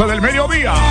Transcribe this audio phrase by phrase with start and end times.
[0.00, 0.89] 12 del mediodía.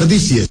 [0.00, 0.49] desperdicie.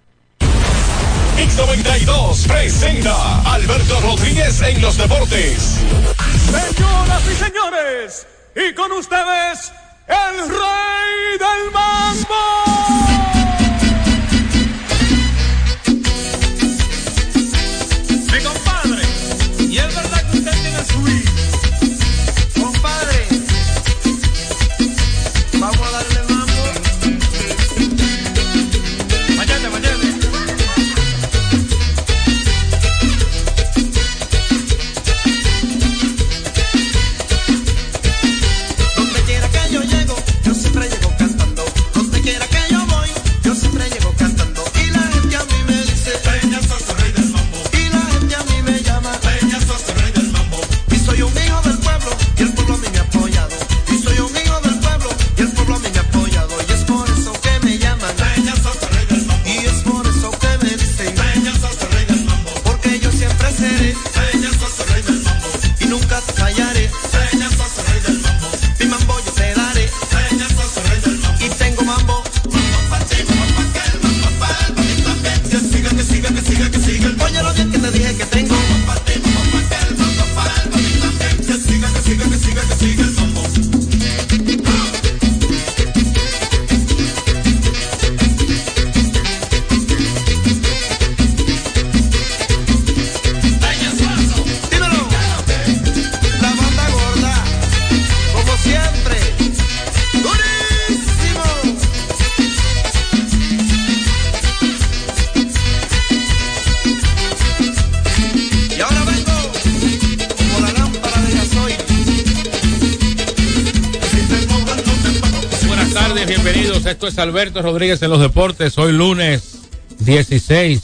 [117.30, 118.76] Alberto Rodríguez en los deportes.
[118.80, 119.60] Hoy lunes
[120.00, 120.82] 16.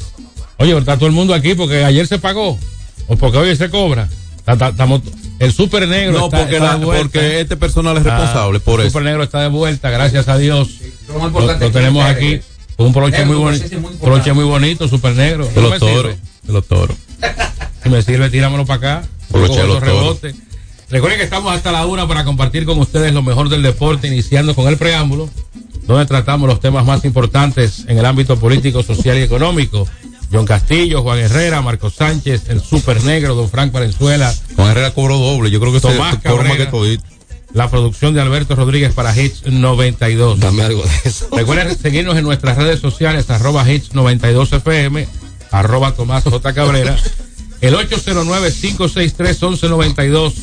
[0.58, 2.60] Oye, está todo el mundo aquí porque ayer se pagó.
[3.08, 4.08] O porque hoy se cobra.
[4.46, 5.02] Estamos.
[5.40, 8.76] El Super Negro no, está, porque, está de porque este personal es ah, responsable por
[8.76, 8.84] eso.
[8.84, 10.70] El Super Negro está de vuelta, gracias a Dios.
[11.08, 12.42] Lo, tenemos aquí.
[12.78, 13.66] Un broche muy bonito.
[14.02, 15.48] Broche muy bonito, Super Negro.
[15.48, 16.16] De los toros.
[16.44, 16.96] De los toros.
[17.84, 19.08] Si me sirve, tíramelo para acá.
[19.30, 20.36] Broche los rebotes.
[20.90, 24.56] Recuerden que estamos hasta la una para compartir con ustedes lo mejor del deporte, iniciando
[24.56, 25.30] con el preámbulo
[25.88, 29.88] donde tratamos los temas más importantes en el ámbito político, social y económico.
[30.32, 34.34] John Castillo, Juan Herrera, Marco Sánchez, el Super Negro, Don Frank Valenzuela.
[34.56, 37.00] Juan Herrera cobró doble, yo creo que Tomás Cabrera, que.
[37.54, 40.42] La producción de Alberto Rodríguez para Hits 92.
[40.42, 41.30] Dame algo de eso.
[41.32, 45.08] Recuerden seguirnos en nuestras redes sociales, arroba Hits 92 FM,
[45.52, 46.54] arroba Tomás J.
[46.54, 46.98] Cabrera,
[47.62, 50.34] el 809-563-1192.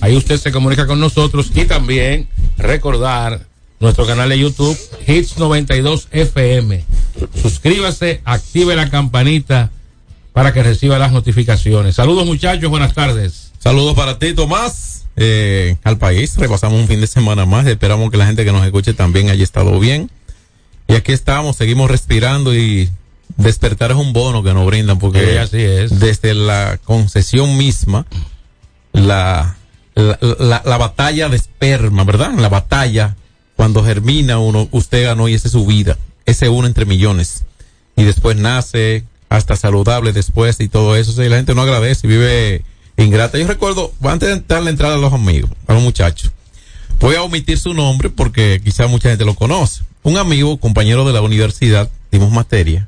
[0.00, 3.46] Ahí usted se comunica con nosotros y también recordar
[3.80, 4.76] nuestro canal de YouTube,
[5.06, 6.84] Hits 92 FM.
[7.40, 9.70] Suscríbase, active la campanita
[10.32, 11.94] para que reciba las notificaciones.
[11.96, 13.52] Saludos muchachos, buenas tardes.
[13.58, 16.36] Saludos para ti, Tomás, eh, al país.
[16.36, 17.66] Repasamos un fin de semana más.
[17.66, 20.10] Esperamos que la gente que nos escuche también haya estado bien.
[20.86, 22.88] Y aquí estamos, seguimos respirando y
[23.36, 26.00] despertar es un bono que nos brindan porque Sí, así es.
[26.00, 28.06] desde la concesión misma,
[28.92, 29.56] la,
[29.94, 32.32] la, la- la batalla de esperma, ¿verdad?
[32.38, 33.16] La batalla,
[33.58, 35.98] cuando germina uno, usted ganó y esa es su vida.
[36.26, 37.42] Ese uno entre millones.
[37.96, 41.10] Y después nace hasta saludable después y todo eso.
[41.10, 42.62] Sí, la gente no agradece y vive
[42.96, 43.36] ingrata.
[43.36, 46.30] Yo recuerdo, antes de darle entrada a los amigos, a los muchachos,
[47.00, 49.82] voy a omitir su nombre porque quizá mucha gente lo conoce.
[50.04, 52.86] Un amigo, compañero de la universidad, dimos materia.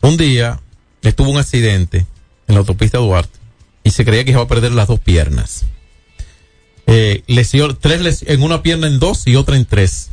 [0.00, 0.58] Un día
[1.02, 2.04] estuvo un accidente
[2.48, 3.38] en la autopista Duarte
[3.84, 5.66] y se creía que iba a perder las dos piernas.
[6.86, 10.10] Eh, lesión, tres les- en una pierna en dos y otra en tres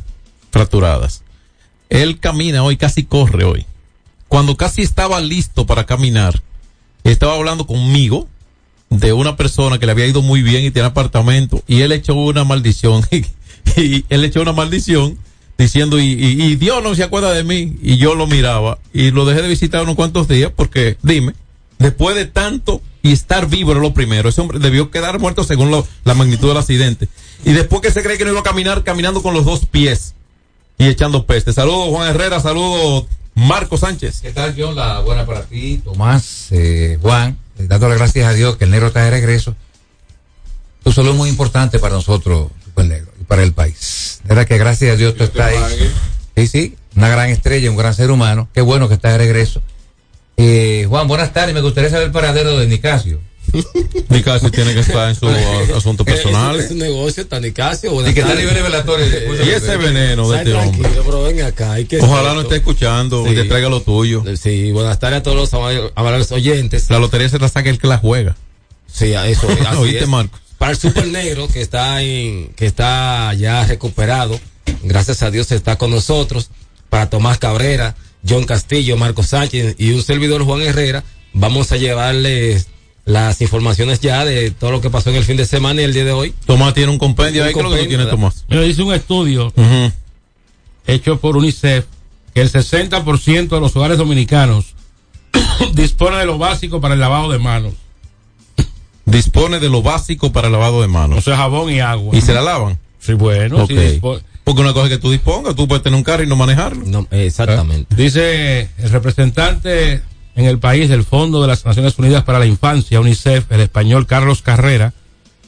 [0.50, 1.22] fracturadas.
[1.90, 3.66] Él camina hoy, casi corre hoy.
[4.28, 6.42] Cuando casi estaba listo para caminar,
[7.04, 8.28] estaba hablando conmigo
[8.88, 12.14] de una persona que le había ido muy bien y tiene apartamento y él echó
[12.14, 13.02] una maldición
[13.76, 15.16] y él echó una maldición
[15.58, 19.10] diciendo y, y- y Dios no se acuerda de mí y yo lo miraba y
[19.10, 21.34] lo dejé de visitar unos cuantos días porque dime
[21.82, 25.70] después de tanto y estar vivo era lo primero ese hombre debió quedar muerto según
[25.70, 27.08] lo- la magnitud del accidente
[27.44, 30.14] y después que se cree que no iba a caminar caminando con los dos pies
[30.78, 34.74] y echando peste saludos Juan Herrera saludos Marco Sánchez ¿Qué tal, John?
[34.76, 38.70] La buena para ti, Tomás, eh, Juan, eh, dando las gracias a Dios que el
[38.70, 39.56] negro está de regreso.
[40.84, 44.20] Tu salud es muy importante para nosotros, Super Negro, y para el país.
[44.24, 45.90] De verdad que gracias a Dios tú estás ahí.
[46.36, 48.48] Sí, sí, una gran estrella, un gran ser humano.
[48.52, 49.62] Qué bueno que está de regreso.
[50.44, 51.54] Eh, Juan, buenas tardes.
[51.54, 53.20] Me gustaría saber el paradero de Nicasio.
[54.08, 55.28] Nicasio tiene que estar en su
[55.76, 58.08] asunto personal Es, un negocio, tan Nicasio.
[58.08, 59.06] Y que está a nivel revelatorio.
[59.06, 61.72] y ese veneno de Está este hombre tranquilo, pero ven acá.
[61.74, 64.24] hay que Ojalá no esté escuchando y te traiga lo tuyo.
[64.36, 66.90] Sí, buenas tardes a todos los ama- amables oyentes.
[66.90, 68.36] La lotería se la saca el que la juega.
[68.92, 69.46] Sí, a eso.
[69.68, 70.08] así ¿Oíste, es.
[70.08, 70.40] Marcos?
[70.58, 74.40] Para el Super Negro, que está en, que está ya recuperado,
[74.82, 76.50] gracias a Dios está con nosotros.
[76.88, 77.94] Para Tomás Cabrera,
[78.28, 82.68] John Castillo, Marco Sánchez y un servidor Juan Herrera, vamos a llevarles
[83.04, 85.92] las informaciones ya de todo lo que pasó en el fin de semana y el
[85.92, 86.34] día de hoy.
[86.46, 88.10] Tomás tiene un compendio Un ahí, ¿qué es lo que ¿verdad?
[88.10, 88.44] Tomás?
[88.48, 89.52] Mira, dice un estudio
[90.86, 91.86] hecho por UNICEF
[92.34, 94.74] que el 60% de los hogares dominicanos
[95.74, 97.74] dispone de lo básico para el lavado de manos,
[99.04, 101.24] Dispone de lo básico para el lavado de o manos.
[101.24, 102.16] sea, jabón y agua.
[102.16, 102.78] ¿Y se la lavan?
[103.00, 104.00] Sí, bueno, sí,
[104.44, 106.84] Porque una cosa es que tú dispongas, tú puedes tener un carro y no manejarlo.
[106.86, 107.94] No, exactamente.
[107.94, 110.02] Dice el representante
[110.34, 114.06] en el país del Fondo de las Naciones Unidas para la Infancia, UNICEF, el español
[114.06, 114.92] Carlos Carrera,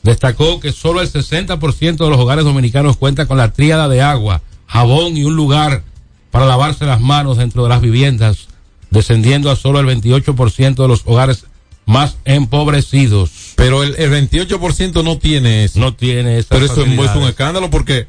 [0.02, 4.42] destacó que solo el 60% de los hogares dominicanos cuenta con la tríada de agua,
[4.66, 5.82] jabón y un lugar
[6.30, 8.48] para lavarse las manos dentro de las viviendas,
[8.90, 11.46] descendiendo a solo el 28% de los hogares
[11.86, 13.30] más empobrecidos.
[13.56, 15.80] Pero el, el 28% no tiene eso.
[15.80, 18.06] No tiene esa Pero eso es, es un escándalo porque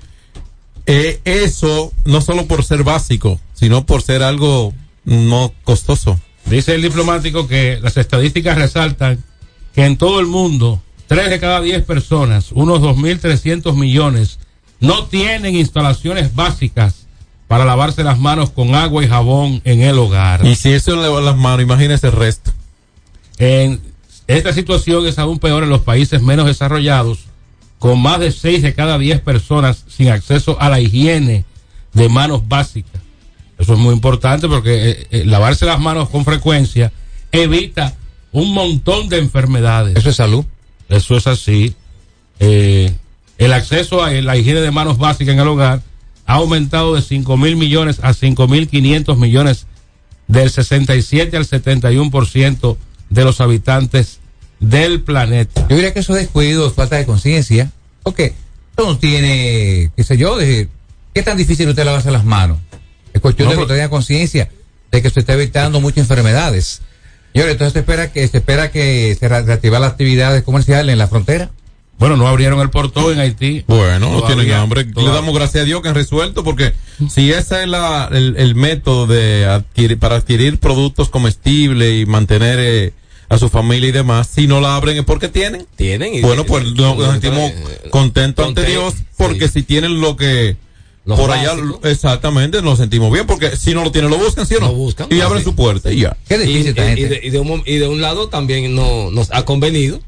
[0.85, 4.73] eh, eso, no solo por ser básico, sino por ser algo
[5.03, 6.19] no costoso.
[6.45, 9.23] Dice el diplomático que las estadísticas resaltan
[9.73, 14.39] que en todo el mundo, 3 de cada 10 personas, unos 2.300 millones,
[14.79, 17.05] no tienen instalaciones básicas
[17.47, 20.45] para lavarse las manos con agua y jabón en el hogar.
[20.45, 22.51] Y si eso le va las manos, imagínese el resto.
[23.37, 23.81] En
[24.27, 27.25] esta situación es aún peor en los países menos desarrollados,
[27.85, 31.45] con más de 6 de cada 10 personas sin acceso a la higiene
[31.93, 32.99] de manos básicas.
[33.59, 36.91] Eso es muy importante porque eh, eh, lavarse las manos con frecuencia
[37.31, 37.93] evita
[38.31, 39.95] un montón de enfermedades.
[39.97, 40.45] Eso es salud.
[40.89, 41.75] Eso es así.
[42.39, 42.91] Eh,
[43.37, 45.83] el acceso a la higiene de manos básica en el hogar
[46.25, 49.67] ha aumentado de 5 mil millones a 5 mil 500 millones
[50.27, 52.77] del 67 al 71%
[53.11, 54.21] de los habitantes
[54.59, 55.67] del planeta.
[55.69, 57.71] Yo diría que eso es descuido, falta de conciencia.
[58.07, 58.33] Eso
[58.89, 60.67] no tiene, qué sé yo, de,
[61.13, 62.57] ¿qué tan difícil usted lavarse las manos?
[63.13, 64.49] Es cuestión No, de que usted tenga conciencia
[64.91, 66.81] de que se está evitando muchas enfermedades.
[67.33, 70.93] Y ahora, entonces se espera que se espera que se re- reactiva las actividades comerciales
[70.93, 71.49] en la frontera.
[71.97, 73.63] Bueno, no abrieron el portón en Haití.
[73.67, 74.83] Bueno, no tienen hambre.
[74.85, 76.73] Le damos gracias a Dios que han resuelto porque
[77.09, 82.59] si ese es la, el, el método de adquirir, para adquirir productos comestibles y mantener,
[82.59, 82.93] eh,
[83.35, 84.27] a su familia y demás.
[84.33, 85.65] Si no la abren es porque tienen.
[85.75, 86.15] Tienen.
[86.15, 87.51] y- Bueno, pues nos, nos sentimos
[87.91, 90.57] contentos ante Dios porque si tienen lo que
[91.05, 94.55] Los por allá exactamente nos sentimos bien porque si no lo tienen lo buscan, ¿sí
[94.55, 94.67] o no?
[94.67, 96.17] Lo buscan, y abren su puerta y ya.
[96.27, 97.07] Qué Y, difícil y- y gente.
[97.09, 99.99] de, y de un, y de un lado también no, nos ha convenido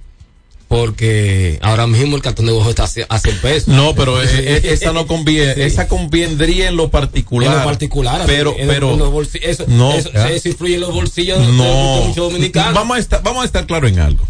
[0.68, 3.68] porque ahora mismo el cartón de ojo está a 100 pesos.
[3.70, 5.62] No, pero eh, eh, esa no conviene, Sí.
[5.62, 7.52] esa convendría en lo particular.
[7.52, 10.82] En lo particular, pero en- pero en los bolsi- eso, no, eso, eso influye en
[10.82, 11.64] los bolsillos de- de no.
[12.08, 12.74] muchos dominicanos.
[12.74, 14.28] Vamos a estar vamos a estar claro en algo.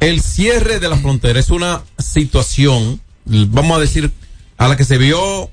[0.00, 4.10] El cierre de la frontera es una situación, vamos a decir,
[4.58, 5.50] a la que se vio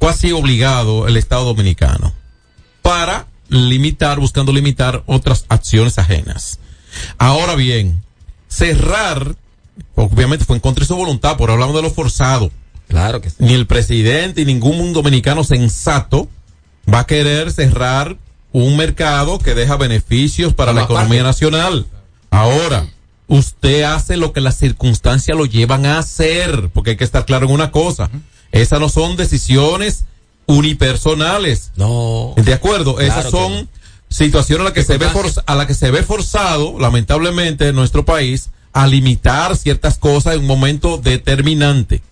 [0.00, 2.14] casi obligado el Estado Dominicano
[2.82, 6.58] para limitar, buscando limitar otras acciones ajenas.
[7.18, 8.02] Ahora bien,
[8.50, 9.36] cerrar,
[9.94, 12.50] obviamente fue en contra de su voluntad, por hablamos de lo forzado.
[12.88, 13.36] Claro que sí.
[13.38, 16.28] Ni el presidente ni ningún dominicano sensato
[16.92, 18.18] va a querer cerrar
[18.52, 21.86] un mercado que deja beneficios para la economía nacional.
[22.30, 22.88] Ahora,
[23.28, 27.46] usted hace lo que las circunstancias lo llevan a hacer, porque hay que estar claro
[27.46, 28.10] en una cosa.
[28.50, 30.04] Esas no son decisiones
[30.46, 31.70] unipersonales.
[31.76, 32.34] No.
[32.36, 32.96] ¿De acuerdo?
[32.96, 33.68] Claro Esas son
[34.10, 34.16] no.
[34.16, 35.06] situaciones a las que se ve
[35.46, 40.40] a la que se ve forzado, lamentablemente, en nuestro país, a limitar ciertas cosas en
[40.40, 42.02] un momento determinante.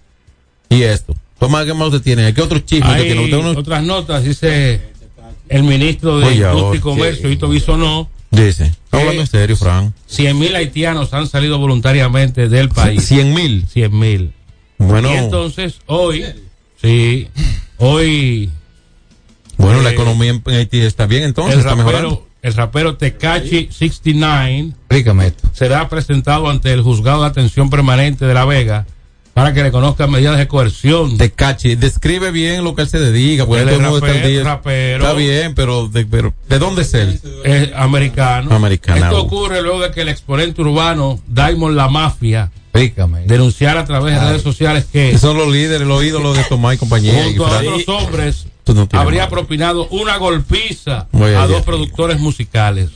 [0.69, 1.15] Y esto.
[1.39, 2.35] Toma, ¿qué más usted tiene?
[2.35, 3.25] ¿Qué otros chismes usted Hay tiene?
[3.25, 4.81] Usted uno- otras notas, dice
[5.49, 8.65] el ministro de Oye, Industria y Comercio, Hito Bisonó, Dice.
[8.67, 9.95] Está hablando en serio, Fran.
[10.07, 13.07] 100 mil haitianos han salido voluntariamente del país.
[13.07, 13.67] Cien mil.
[13.67, 14.33] 100 mil.
[14.77, 16.25] Bueno, Y entonces, hoy,
[16.81, 17.29] sí,
[17.79, 18.51] hoy
[19.59, 22.09] bueno, la eh, economía en Haití está bien entonces, el está mejorando.
[22.11, 25.49] rapero, el rapero Tecachi 69 Explícame esto.
[25.53, 28.87] será presentado ante el juzgado de atención permanente de La Vega
[29.35, 31.17] para que le conozcan medidas de coerción.
[31.17, 33.99] Te cachi, describe bien lo que él se dedica, porque Él todo es el mundo
[34.05, 34.43] está al rapero, día.
[34.45, 35.05] rapero.
[35.05, 37.21] Está bien, pero de, pero ¿de dónde es él?
[37.45, 38.53] es americano.
[38.53, 39.05] Americano.
[39.05, 43.27] Esto ocurre luego de que el exponente urbano Diamond La Mafia Explícame.
[43.27, 46.79] denunciara a través de redes sociales que Son los líderes, los ídolos de Tomás y
[46.79, 47.21] compañía.
[47.21, 47.67] y junto a Fran.
[47.69, 49.31] otros hombres no habría madre.
[49.31, 52.91] propinado una golpiza Voy a dos productores musicales.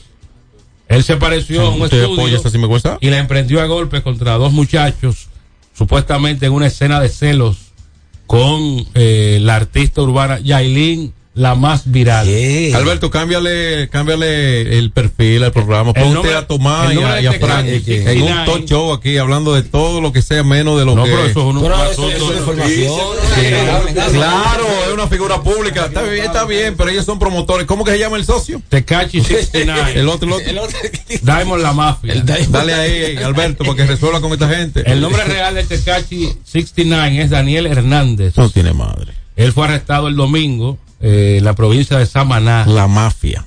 [0.87, 5.27] Él se pareció a un ¿Usted estudio y la emprendió a golpes contra dos muchachos,
[5.73, 7.57] supuestamente en una escena de celos
[8.27, 12.27] con eh, la artista urbana Yailin, la más viral.
[12.27, 12.77] Yeah.
[12.77, 15.91] Alberto, cámbiale, cámbiale el perfil al programa.
[15.93, 18.45] Ponte nombre- a Tomás y a, y a de Fran Tecachi, en un 69.
[18.51, 21.09] talk show aquí hablando de todo lo que sea menos de lo No, que.
[21.09, 22.93] pero eso es un Pero un eso, asunto eso de es información.
[24.11, 25.85] Claro, es una figura pública.
[25.85, 27.65] Está bien, está bien, pero ellos son promotores.
[27.65, 28.61] ¿Cómo que se llama el socio?
[28.69, 29.93] Tecachi 69.
[29.99, 30.49] El otro, el otro.
[30.49, 30.79] El otro-
[31.21, 32.13] Diamond la mafia.
[32.15, 34.83] Diamond- Dale ahí, Alberto, para que resuelva con esta gente.
[34.85, 38.35] El nombre real de Tecachi 69 es Daniel Hernández.
[38.37, 39.13] no tiene madre.
[39.35, 42.65] Él fue arrestado el domingo eh, la provincia de Samaná.
[42.65, 43.45] La mafia.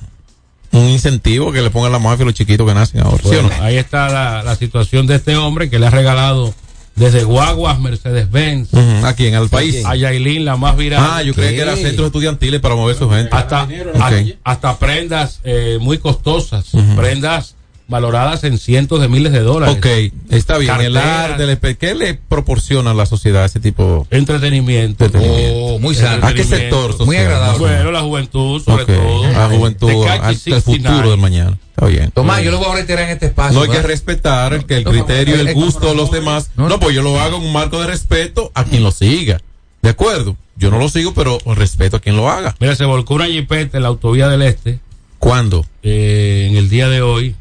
[0.73, 3.23] Un incentivo que le pongan la mafia a los chiquitos que nacen ahora.
[3.63, 6.55] Ahí está la, la situación de este hombre que le ha regalado
[6.97, 9.85] desde guaguas, Mercedes-Benz, Ujú, Aquí en el país.
[9.85, 13.09] a Yailin, la más viral, Ah, yo creía que era centros estudiantiles para mover su
[13.11, 13.29] gente.
[13.37, 13.63] hasta,
[14.01, 14.13] a-
[14.45, 17.56] hasta prendas eh, muy costosas, prendas
[17.89, 19.77] valoradas en cientos de miles de dólares.
[19.77, 19.87] Ok,
[20.31, 20.73] está bien.
[20.81, 21.31] El Carteras.
[21.31, 25.05] arte, el ¿qué le proporciona a la sociedad ese tipo Entretenimiento.
[25.05, 25.59] Entretenimiento.
[25.59, 26.27] Oh, muy sano.
[26.27, 27.07] ¿A qué sector social?
[27.07, 27.59] Muy agradable.
[27.59, 29.27] Bueno, la juventud, sobre todo.
[29.27, 29.89] A juventud,
[30.33, 30.61] 69.
[30.63, 31.59] futuro del mañana.
[31.71, 32.11] Está bien.
[32.11, 33.59] Tomás, yo lo voy a reiterar en este espacio.
[33.59, 36.51] No hay que respetar que el No, criterio el gusto de los demás.
[36.57, 39.41] no, No, pues yo lo hago en un marco de respeto a quien lo siga.
[39.83, 40.37] ¿De acuerdo?
[40.57, 42.57] Yo no lo sigo, pero respeto a quien lo haga.
[42.61, 44.81] Mira, se volcó una jipeta en la autovía del Este
[45.19, 45.67] ¿Cuándo?
[45.83, 47.37] eh, en el día de hoy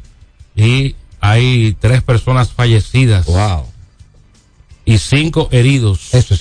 [0.56, 3.64] y hay tres personas fallecidas Wow.
[4.84, 6.40] y cinco heridos Eso es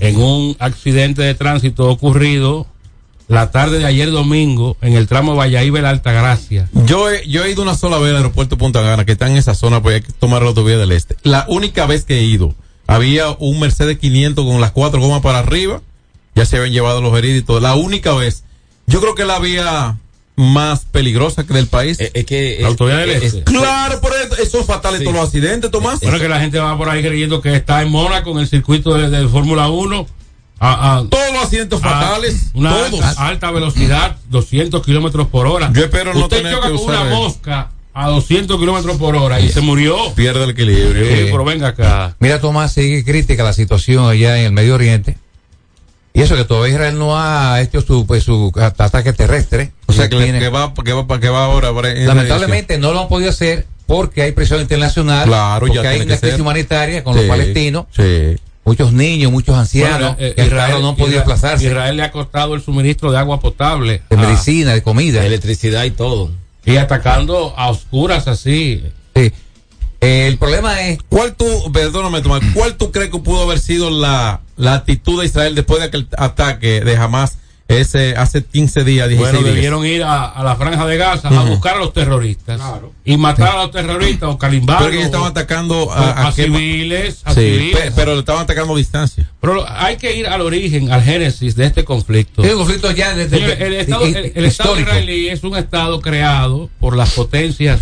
[0.00, 2.66] en un accidente de tránsito ocurrido
[3.28, 6.68] la tarde de ayer domingo en el tramo Valladolid la Altagracia.
[6.86, 9.36] Yo he, yo he ido una sola vez al aeropuerto Punta Gana, que está en
[9.36, 11.16] esa zona, pues hay que tomar la autovía del este.
[11.24, 12.54] La única vez que he ido,
[12.86, 15.82] había un Mercedes 500 con las cuatro gomas para arriba,
[16.36, 17.58] ya se habían llevado los heridos y todo.
[17.58, 18.44] La única vez.
[18.86, 19.98] Yo creo que la vía
[20.36, 21.98] más peligrosa que del país.
[22.00, 22.58] Es, es que.
[22.60, 23.42] La autovía del es- Este.
[23.44, 25.04] claro, por eso, eso es fatal Sí.
[25.04, 26.00] todos los accidentes, Tomás.
[26.00, 28.94] Bueno, que la gente va por ahí creyendo que está en Mónaco en el circuito
[28.94, 30.06] de, de Fórmula 1
[30.58, 33.00] a, a- todos los accidentes fatales, una todos.
[33.02, 35.70] alta, alta velocidad, 200 kilómetros por hora.
[35.72, 39.40] Yo espero no Usted tener choca que con una mosca a 200 kilómetros por hora
[39.40, 40.12] y se murió.
[40.14, 41.06] Pierde el equilibrio.
[41.06, 42.14] Sí, pero venga acá.
[42.20, 45.16] Mira, Tomás, sigue crítica la situación allá en el Medio Oriente.
[46.16, 49.72] Y eso que todavía Israel no ha hecho su, pues, su ataque terrestre.
[49.84, 51.68] O sea, que, Tiene- que va, que va, que va ahora.
[51.68, 55.26] ahora en lamentablemente no lo han podido hacer porque hay presión internacional.
[55.26, 56.40] Claro, ya porque hay una crisis ser.
[56.40, 57.84] humanitaria con Sí, los palestinos.
[57.94, 58.36] Sí.
[58.64, 61.66] Muchos niños, muchos ancianos Bueno, eh, ahora no han podido Israel- desplazarse.
[61.66, 65.20] Israel le ha costado el suministro de agua potable De a- medicina, de comida.
[65.20, 66.30] De electricidad y todo.
[66.64, 68.82] y atacando a oscuras así
[69.14, 69.32] Sí.
[70.00, 70.98] Eh, el problema es.
[71.10, 75.26] ¿Cuál tú, perdóname, Tomás, cuál tú crees que pudo haber sido la, la actitud de
[75.26, 79.54] Israel después de aquel ataque de Hamas ese, hace 15 días, 16 Bueno, días?
[79.56, 82.60] debieron ir a, a la franja de Gaza a buscar a los terroristas
[83.04, 87.22] y matar a los terroristas o calimbar Pero que ellos estaban atacando a, a, civiles,
[87.24, 87.76] a Sí, civiles.
[87.76, 89.28] pe- pero le estaban atacando a distancia.
[89.40, 92.44] Pero lo- hay que ir al origen, al génesis de este conflicto.
[92.44, 96.00] Es un conflicto ya desde Señores, el, estado, el- el Estado israelí es un Estado
[96.00, 97.80] creado por las potencias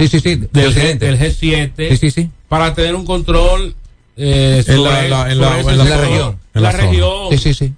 [0.00, 0.36] Sí, sí, sí.
[0.36, 2.30] de del, G, del G7 Sí, sí, sí.
[2.48, 3.74] para tener un control
[4.16, 6.00] eh, En sobre, la- la- en la- en sector.
[6.00, 6.38] región.
[6.54, 7.30] En La región.
[7.30, 7.72] Sí, sí, sí.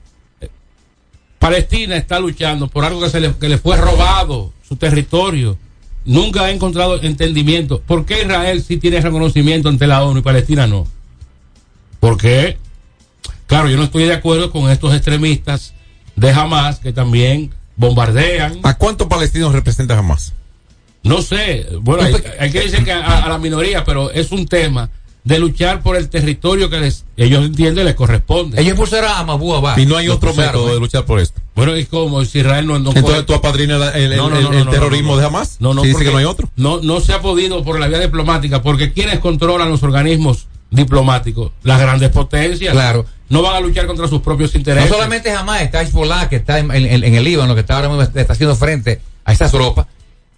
[1.38, 5.56] Palestina está luchando por algo que, se le, que le fue robado, su territorio.
[6.04, 7.80] Nunca ha encontrado entendimiento.
[7.80, 10.86] ¿Por qué Israel sí tiene reconocimiento ante la ONU y Palestina no?
[12.00, 12.58] ¿Por qué?
[13.46, 15.74] Claro, yo no estoy de acuerdo con estos extremistas
[16.16, 18.58] de Hamas que también bombardean.
[18.62, 20.32] ¿A cuántos palestinos representa Hamas?
[21.04, 24.46] No sé, bueno, hay, hay que decir que a, a la minoría, pero es un
[24.46, 24.90] tema
[25.28, 28.58] de luchar por el territorio que les, ellos entienden les corresponde.
[28.58, 29.76] Ellos impulsaron a Mabú Abad.
[29.76, 30.74] Y no hay otro método ¿eh?
[30.74, 31.38] de luchar por esto.
[31.54, 32.24] Bueno, ¿y cómo?
[32.24, 34.64] Si Israel no, no Entonces tú apadrinas el, el- No, no, el- no, el no,
[34.64, 35.20] no, terrorismo no, no.
[35.20, 35.56] de Hamas.
[35.60, 36.48] No, no, dice que no hay otro.
[36.56, 41.52] No, no se ha podido por la vía diplomática, porque quienes controlan los organismos diplomáticos,
[41.62, 43.04] las grandes potencias, Claro.
[43.28, 44.88] no van a luchar contra sus propios No intereses.
[44.90, 48.02] solamente jamás está Hezbollah, que está en, en- en el Líbano, que está ahora mismo
[48.02, 49.86] está haciendo frente a estas tropas,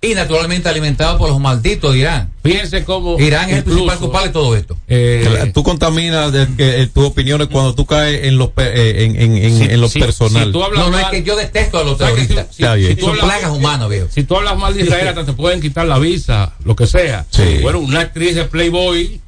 [0.03, 2.33] y naturalmente alimentado por los malditos de Irán.
[2.43, 4.79] Fíjense cómo Irán es el principal culpable de todo esto.
[4.89, 9.05] eh, tú contaminas de, que, eh, tus opiniones cuando tú caes en lo, pe- eh,
[9.05, 10.47] en, en, en, si- en lo si- personal.
[10.47, 12.57] si tú hablas No, no es que yo detesto a los ¿sabes que si- terroristas.
[12.89, 14.07] si- tú Son hablas- plagas humanas, viejo.
[14.11, 17.27] Si tú hablas mal de Israel, hasta te pueden quitar la visa, lo que sea.
[17.29, 17.59] Sí.
[17.61, 19.21] Bueno, una actriz de Playboy,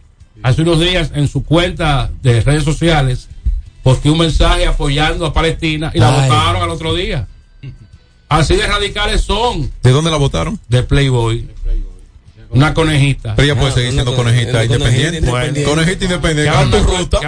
[0.43, 3.29] hace unos días en su cuenta de redes sociales,
[3.83, 6.31] posteó un mensaje apoyando a Palestina y la Ay.
[6.31, 7.27] votaron al otro día.
[8.41, 10.59] Así de radicales son ¿De dónde la votaron?
[10.69, 11.49] de Playboy.
[12.51, 13.35] Una conejita.
[13.35, 15.65] Pero ella puede seguir siendo con- conejita independiente.
[15.65, 16.51] Conejita Que independiente.
[16.51, 17.21] Haz tu ruta.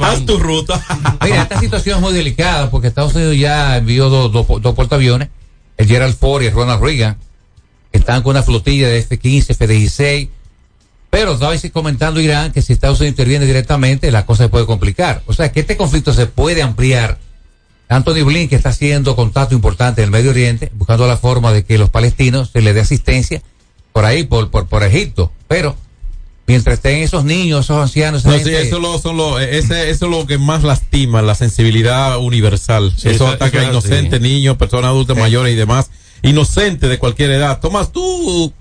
[0.00, 0.84] Haz tu ruta.
[1.22, 5.28] Mira, esta situación es muy delicada porque Estados Unidos ya envió dos, dos, dos portaaviones,
[5.76, 7.18] el Gerald Ford y el Ronald Reagan,
[7.90, 10.28] que están con una flotilla de F-15, F-16.
[11.10, 15.22] Pero estaba comentando Irán que si Estados Unidos interviene directamente, la cosa se puede complicar.
[15.26, 17.18] O sea, que este conflicto se puede ampliar.
[17.92, 21.78] Anthony Blinken está haciendo contacto importante en el Medio Oriente, buscando la forma de que
[21.78, 23.42] los palestinos se les dé asistencia
[23.92, 25.30] por ahí, por, por, por Egipto.
[25.48, 25.76] Pero
[26.46, 30.06] mientras estén esos niños, esos ancianos, No, sí, gente- eso, lo, son lo- ese, eso
[30.06, 32.92] es lo que más lastima, la sensibilidad universal.
[32.96, 35.90] Sí, eso eso- ataca eso a inocentes, niños, personas adultas mayores y demás.
[36.22, 37.60] Inocentes de cualquier edad.
[37.60, 38.52] Tomás, tú,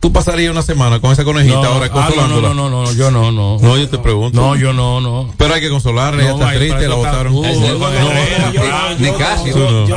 [0.00, 2.48] tú pasarías una semana con esa conejita No, ahora ah, no, consolándola.
[2.48, 3.58] no, no, no, no, yo no, no.
[3.60, 4.40] No, yo te pregunto.
[4.40, 5.34] No, yo no, no.
[5.36, 7.44] Pero hay que consolarla, ella está triste, la tú.
[7.44, 8.14] Eso No, no, no,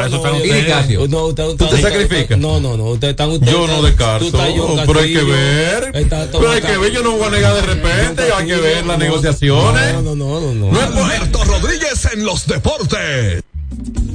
[0.08, 1.58] no, están ustedes.
[1.58, 2.38] ¿Tú te sacrificas?
[2.38, 2.86] No, no, no.
[2.86, 5.92] Usted está, usted Yo no descarto, pero hay que ver.
[6.32, 8.98] Pero hay que ver, yo no voy a negar de repente, hay que ver las
[8.98, 9.94] negociaciones.
[9.94, 10.72] No, no, no, no.
[10.72, 10.82] no.
[10.82, 13.44] Es Roberto Rodríguez en los deportes.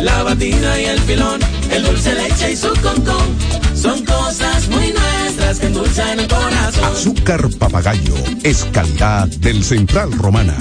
[0.00, 3.36] la batida y el filón, el dulce leche y su concón.
[3.74, 6.84] Son cosas muy nuestras que endulzan el corazón.
[6.84, 10.56] Azúcar papagayo es calidad del Central Romana.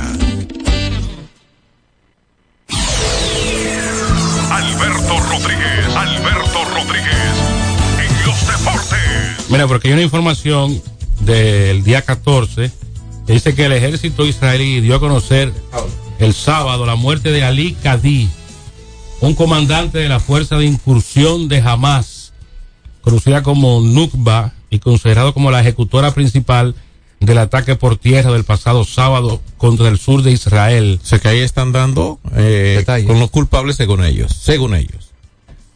[4.52, 7.16] Alberto Rodríguez, Alberto Rodríguez,
[8.00, 9.50] en los deportes.
[9.50, 10.82] Mira, porque hay una información
[11.22, 12.72] del día 14
[13.26, 15.52] que dice que el ejército israelí dio a conocer
[16.20, 18.30] el sábado la muerte de Ali Kadí,
[19.22, 22.34] un comandante de la fuerza de incursión de Hamas,
[23.02, 26.76] conocida como Nukba y considerado como la ejecutora principal
[27.20, 31.00] del ataque por tierra del pasado sábado contra el sur de Israel.
[31.02, 35.12] O sea que ahí están dando eh, con los culpables según ellos, según ellos.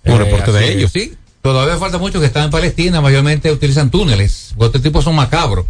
[0.06, 0.92] Un Eh, reporte de ellos.
[0.92, 4.54] Sí, todavía falta mucho que están en Palestina, mayormente utilizan túneles.
[4.58, 5.66] porque Estos tipos son macabros.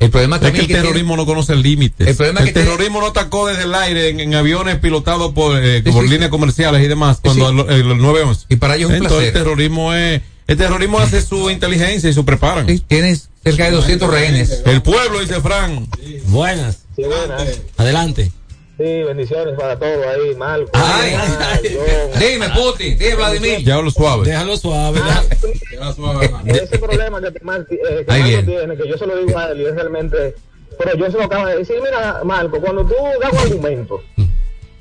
[0.00, 2.06] El problema Es que el terrorismo no conoce límites.
[2.08, 5.62] El problema el que terrorismo no atacó desde el aire en, en aviones pilotados por,
[5.62, 6.10] eh, Sí, por sí.
[6.10, 7.58] líneas comerciales y demás, cuando sí.
[7.68, 8.46] el, el 911.
[8.48, 9.36] Y para ellos es un Entonces placer.
[9.36, 12.66] el terrorismo es, el terrorismo hace su inteligencia y su preparan.
[12.88, 14.62] Tienes cerca de 200 rehenes.
[14.64, 15.86] El pueblo, dice Fran.
[16.26, 16.78] Buenas.
[16.96, 17.60] Sí, buenas.
[17.76, 18.32] Adelante.
[18.80, 20.70] Sí, bendiciones para todos ahí, Marco.
[20.72, 21.12] Ay,
[22.18, 23.58] Dime, Putin, dime, Vladimir.
[23.58, 24.24] Ya hablo suave.
[24.24, 25.00] Déjalo suave.
[26.46, 28.42] Ese problema que, eh, Marco viene.
[28.42, 30.34] tiene, que yo se lo digo a él y es realmente...
[30.78, 34.02] Pero yo se lo acabo de decir, mira, Marco, cuando tú das un argumento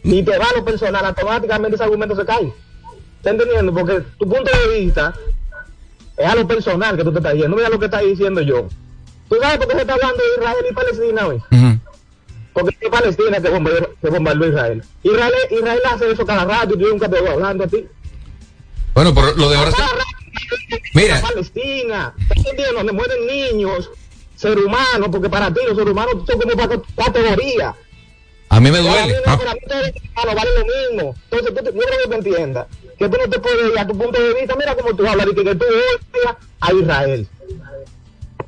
[0.04, 2.54] y te va a lo personal, automáticamente ese argumento se cae.
[3.18, 3.74] ¿Estás entendiendo?
[3.74, 5.14] Porque tu punto de vista
[6.16, 7.58] es a lo personal que tú te estás diciendo.
[7.58, 8.70] Mira lo que estás diciendo yo.
[9.28, 11.42] ¿Tú sabes por qué se está hablando de Israel y Palestina hoy?
[12.54, 14.84] Porque es Palestina que bombardeó, que bombardeó a Israel.
[15.04, 15.34] Israel.
[15.52, 17.86] Israel hace eso cada rato y yo nunca te voy hablando a ti.
[18.94, 19.72] Bueno, por lo de ahora.
[19.72, 19.84] Rato,
[20.94, 21.22] Mira.
[21.22, 22.14] Palestina.
[22.74, 23.90] Donde mueren niños,
[24.36, 27.76] ser humanos, porque para ti los seres humanos son como para categoría.
[28.52, 29.22] A mí me Para mí, duele.
[29.26, 29.60] no, para mí
[30.16, 31.16] humanos valen lo mismo.
[31.30, 33.88] Entonces, tú te- yo creo que te entiendas que tú no te puedes ir a
[33.88, 34.56] tu punto de vista.
[34.58, 37.28] Mira cómo tú hablas de que, que tú odias a Israel.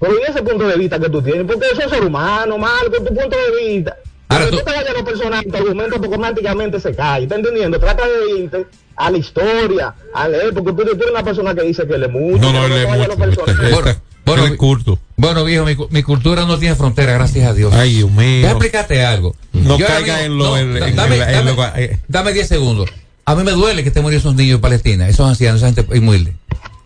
[0.01, 2.91] Pero y ese punto de vista que tú tienes, porque eso es ser humano, Marco,
[2.97, 3.95] tu punto de vista.
[4.27, 7.23] Ahora, tú te vayas a lo personal, tu argumento automáticamente se cae.
[7.23, 7.79] ¿Estás entendiendo?
[7.79, 11.61] Trata de irte a la historia, a leer, porque tú, tú eres una persona que
[11.63, 12.41] dice que lee mucho.
[12.41, 13.45] No, no, lee lo mucho.
[13.45, 14.99] Está- Bueno, él es culto.
[15.17, 17.73] Bueno, viejo, mi, cu- mi cultura no tiene frontera, gracias a Dios.
[17.73, 18.41] Ay, Dios mío.
[18.41, 19.35] Voy a explicarte algo.
[19.51, 21.99] No Yo caiga mismo- en lo- no, en dame, la- en dame- lo- eh.
[22.07, 22.89] dame 10 segundos.
[23.25, 25.97] A mí me duele que estén muriendo esos niños en Palestina, esos ancianos, esa gente
[25.97, 26.33] humilde.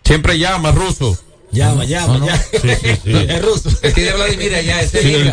[0.04, 1.16] Siempre llama, ruso.
[1.52, 2.32] Llama, llama, llama.
[2.52, 3.70] Es ruso.
[3.94, 5.32] Tiene Vladimir allá, libra.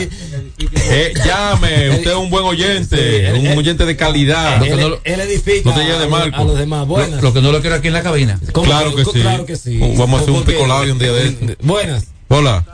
[0.90, 4.60] Eh, llame, usted es un buen oyente, un oyente de calidad.
[4.60, 6.42] Lo que no lo- Él edifica No te de Marco.
[6.42, 6.88] a los demás.
[6.88, 7.22] Buenas.
[7.22, 8.40] Lo que no lo quiero aquí en la cabina.
[8.52, 9.12] ¿Cómo Claro que sí.
[9.22, 9.80] Claro que sí.
[9.98, 11.58] Vamos a hacer un picolabio un día de este.
[11.62, 12.08] Buenas.
[12.30, 12.66] Hola.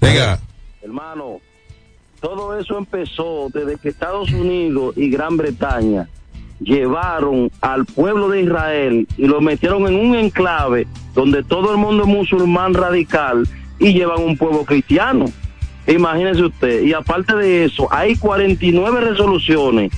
[0.00, 0.40] Diga.
[0.82, 1.40] Hermano,
[2.20, 6.08] todo eso empezó desde que Estados Unidos y Gran Bretaña
[6.60, 12.04] llevaron al pueblo de Israel y lo metieron en un enclave donde todo el mundo
[12.04, 13.46] es musulmán radical
[13.78, 15.26] y llevan un pueblo cristiano.
[15.86, 16.82] Imagínese usted.
[16.82, 19.92] Y aparte de eso, hay 49 resoluciones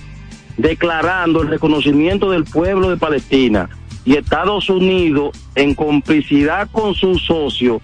[0.56, 3.68] declarando el reconocimiento del pueblo de Palestina
[4.04, 7.80] y Estados Unidos en complicidad con sus socios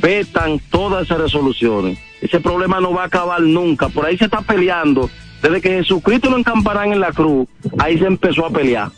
[0.00, 1.98] vetan todas esas resoluciones.
[2.20, 3.88] Ese problema no va a acabar nunca.
[3.88, 5.08] Por ahí se está peleando.
[5.42, 7.46] Desde que Jesucristo lo encamparán en la cruz,
[7.78, 8.90] ahí se empezó a pelear.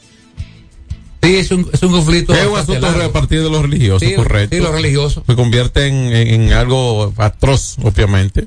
[1.22, 2.35] Sí, es un, es un conflicto.
[2.35, 3.03] Es un asunto largo.
[3.03, 4.57] a partir de los religiosos, Sí, correcto.
[4.57, 5.22] sí, lo religioso.
[5.26, 8.46] Se convierte en, en- en algo atroz, obviamente.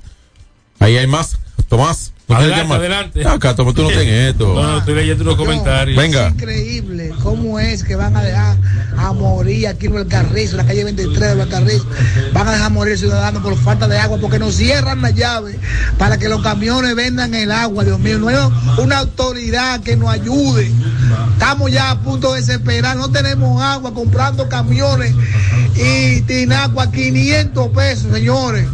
[0.79, 1.37] Ahí hay más.
[1.69, 2.12] Tomás.
[2.29, 3.27] ¿No quieres Adelante, adelante.
[3.27, 4.53] Acá, toma, tú no tienes esto.
[4.55, 5.97] No, no, estoy leyendo unos comentarios.
[5.97, 6.29] Venga.
[6.29, 8.57] increíble cómo es que van a dejar
[8.97, 11.85] a morir aquí en el Carrizo, la calle 23 del Carrizo.
[12.31, 15.59] Van a dejar morir ciudadanos por falta de agua porque nos cierran la llave
[15.97, 18.17] para que los camiones vendan el agua, Dios mío.
[18.19, 18.37] No hay
[18.77, 20.71] una autoridad que nos ayude.
[21.33, 25.13] Estamos ya a punto de desesperar, no tenemos agua, comprando camiones
[25.75, 28.65] y Tinagua 500 pesos, señores.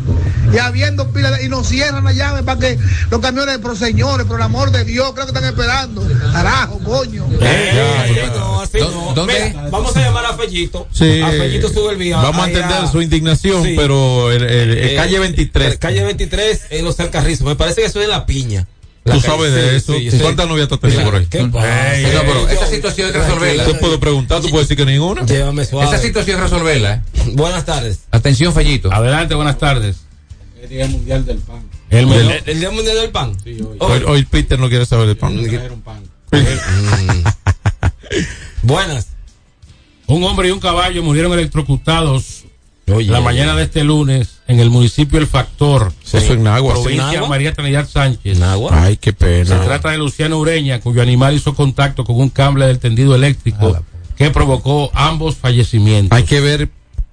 [0.54, 2.80] Y habiendo pila de- y nos cierran la llave para que
[3.12, 6.06] los camiones, pero señores, por el amor de Dios, creo que están esperando.
[6.32, 7.26] Carajo, coño.
[7.28, 9.26] no, así no.
[9.26, 10.88] Mira, vamos a llamar a Fellito.
[10.92, 11.22] Sí.
[11.22, 12.18] A Fellito sube el vía.
[12.18, 13.74] Vamos a entender su indignación, Sí.
[13.76, 15.72] pero el, el- el Eh, calle 23.
[15.74, 17.46] el Calle 23 en los Alcarrizos.
[17.48, 18.68] Me parece que eso es en la piña.
[19.06, 19.94] La Tú sabes de sí, eso.
[19.94, 20.20] sí, ¿Y sí.
[20.20, 21.26] cuántas novias tú has tenido por ahí?
[21.26, 21.96] ¿Qué pasa?
[21.96, 23.66] Ey, no, pero esta situación hay que resolverla.
[23.66, 25.26] Te puedo preguntar, tú puedes decir que ninguna.
[25.26, 25.86] Llévame suave.
[25.86, 26.96] Esta situación que resolverla.
[26.96, 27.02] ¿eh?
[27.34, 28.00] Buenas tardes.
[28.12, 28.92] Atención, Fellito.
[28.92, 29.98] Adelante, buenas tardes.
[30.62, 31.64] El Día Mundial del Pan.
[31.90, 33.36] El El, menor- el Día Mundial del Pan.
[33.80, 35.36] Hoy, hoy Peter no quiere saber de pan.
[38.64, 39.08] Buenas.
[40.08, 42.44] Un hombre y un caballo murieron electrocutados
[42.92, 43.12] Oye.
[43.12, 45.94] la mañana de este lunes en el municipio El Factor.
[46.04, 46.74] Eso en Nagua.
[46.74, 47.30] Provincia ¿Nagua?
[47.30, 48.38] María Trinidad Sánchez.
[48.40, 48.84] Nagua.
[48.84, 49.46] Ay, qué pena.
[49.60, 53.80] Se trata de Luciano Ureña, cuyo animal hizo contacto con un cable del tendido eléctrico
[54.16, 56.18] que provocó ambos fallecimientos.
[56.18, 56.70] Hay que ver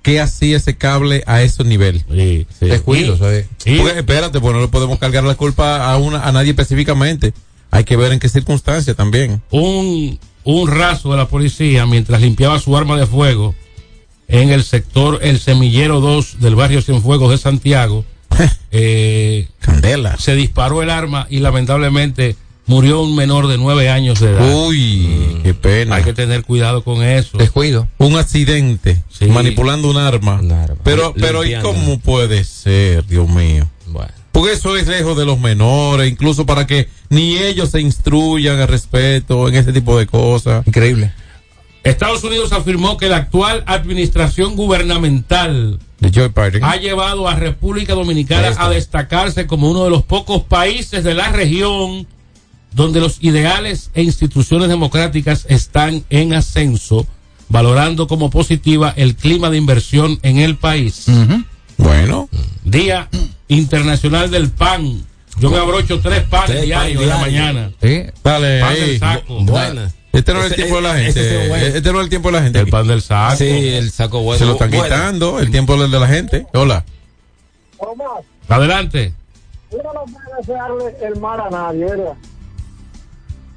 [0.07, 2.05] qué hacía ese cable a ese nivel.
[2.09, 2.67] Sí, sí.
[2.67, 3.47] Descuido, ¿sabes?
[3.59, 7.33] Porque, espérate, pues no le podemos cargar la culpa a una a nadie específicamente.
[7.73, 9.43] Hay que ver en qué circunstancias también.
[9.51, 13.57] un, un raso de la policía mientras limpiaba su arma de fuego
[14.29, 18.05] en el sector El Semillero 2 del barrio Cienfuegos de Santiago.
[18.71, 20.17] eh, Candela.
[20.19, 22.37] se disparó el arma y lamentablemente
[22.67, 24.67] murió un menor de nueve años de edad.
[24.67, 25.97] Uy, qué pena.
[25.97, 27.39] Hay que tener cuidado con eso.
[27.39, 27.89] Descuido.
[27.99, 29.27] Un accidente, Sí.
[29.27, 30.41] manipulando un arma.
[30.41, 30.77] Un arma.
[30.85, 33.69] Pero, pero ¿y cómo puede ser, Dios mío?
[33.87, 34.11] Bueno.
[34.33, 38.69] Porque eso es lejos de los menores, incluso para que ni ellos se instruyan al
[38.69, 40.67] respeto en ese tipo de cosas.
[40.67, 41.11] Increíble.
[41.85, 46.65] Estados Unidos afirmó que la actual administración gubernamental De Joe Biden.
[46.65, 51.29] ha llevado a República Dominicana a destacarse como uno de los pocos países de la
[51.31, 52.07] región
[52.77, 57.07] donde los ideales e instituciones democráticas están en ascenso,
[57.49, 61.07] valorando como positiva el clima de inversión en el país.
[61.79, 62.29] Bueno,
[62.65, 63.09] Día
[63.49, 65.03] Internacional del Pan.
[65.39, 67.73] Yo me abrocho tres panes Tres diarios en la mañana.
[67.81, 68.03] Sí.
[68.23, 68.99] dale Pan del ahí.
[68.99, 69.41] saco.
[69.41, 69.95] Buenas.
[70.13, 71.77] Este no es el tiempo de la gente.
[71.79, 72.61] Este no es el tiempo de la gente.
[72.61, 73.37] El pan del saco.
[73.37, 74.39] Sí, el saco bueno.
[74.39, 75.41] Se lo están quitando.
[75.41, 76.47] El tiempo del de la gente.
[76.53, 76.85] Hola.
[77.79, 79.15] Omar, Adelante.
[79.71, 82.13] uno no puede desearle el mal a nadie, ¿verdad?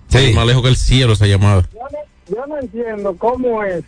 [0.10, 0.34] Sí.
[0.34, 1.64] Más lejos que el cielo esa llamada.
[1.74, 3.84] Yo no, yo no entiendo cómo es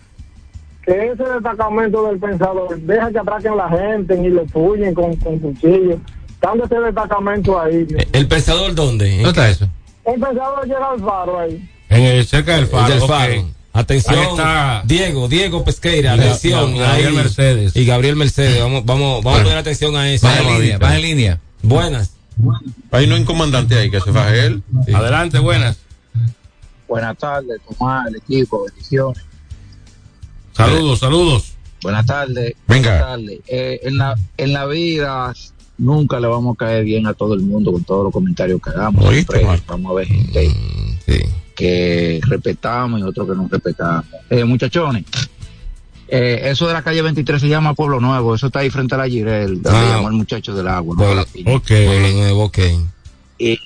[0.86, 5.16] que ese destacamento del pensador deja que atraquen a la gente y lo puñen con,
[5.18, 5.98] con cuchillos.
[6.30, 7.86] Estando ese destacamento ahí.
[8.14, 9.10] ¿El pensador dónde?
[9.12, 9.68] ¿Dónde está eso?
[10.06, 11.70] El pensador llega al faro ahí.
[11.90, 12.94] En el, cerca del El faro.
[12.94, 13.02] del.
[13.02, 13.46] Faro.
[13.74, 14.82] Atención, Ahí está.
[14.86, 16.76] Diego, Diego Pesqueira, atención.
[16.76, 17.16] y Gabriel ahí.
[17.16, 17.76] Mercedes.
[17.76, 20.28] Y Gabriel Mercedes, vamos, vamos, vamos a poner atención a eso.
[20.28, 21.40] Baja en línea, baja en línea.
[21.64, 22.12] Buenas.
[22.92, 24.64] Ahí no hay un comandante ahí que se faje él.
[24.94, 25.78] Adelante, buenas.
[26.92, 29.24] Buenas tardes, Tomás, el equipo, bendiciones.
[30.52, 31.54] Saludos, saludos.
[31.82, 32.54] Buenas tardes.
[32.68, 32.90] Venga.
[32.90, 33.40] Buenas tardes.
[33.48, 35.34] Eh, en, la, en la vida
[35.78, 38.72] nunca le vamos a caer bien a todo el mundo con todos los comentarios que
[38.72, 39.08] hagamos.
[39.10, 41.20] Siempre vamos a ver gente Mm, Sí.
[41.56, 44.06] que respetamos y otros que no respetamos.
[44.30, 45.06] Eh, muchachones,
[46.10, 48.36] eh, eso de la calle 23 se llama Pueblo Nuevo.
[48.36, 49.92] Eso está ahí frente a la Girel, donde Ah.
[49.96, 50.94] llamó el muchacho del agua.
[50.98, 51.04] ¿no?
[51.04, 51.54] Pueblo, La piña.
[51.56, 51.68] Ok.
[51.68, 52.60] Pueblo Nuevo, ok.
[53.40, 53.58] Y,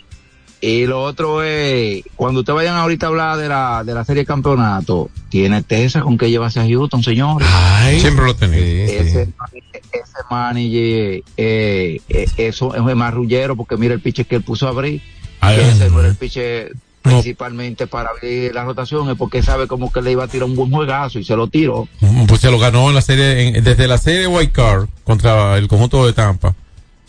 [0.68, 4.24] y lo otro es, cuando ustedes vayan ahorita a hablar de la, de la serie
[4.24, 7.48] de campeonato, tiene Tesa con que llevarse a Houston, señores.
[8.00, 8.46] Siempre lo sí.
[8.52, 14.68] ese, ese manager, eh, eh, eso es marrullero, porque mira el piche que él puso
[14.68, 15.02] a abrir.
[15.42, 16.70] Ay, ese no era el piche
[17.02, 20.56] principalmente para abrir la rotación, es porque sabe como que le iba a tirar un
[20.56, 21.88] buen juegazo y se lo tiró.
[22.00, 25.56] Mm, Pues se lo ganó en la serie, en- desde la serie White Card contra
[25.58, 26.56] el conjunto de Tampa.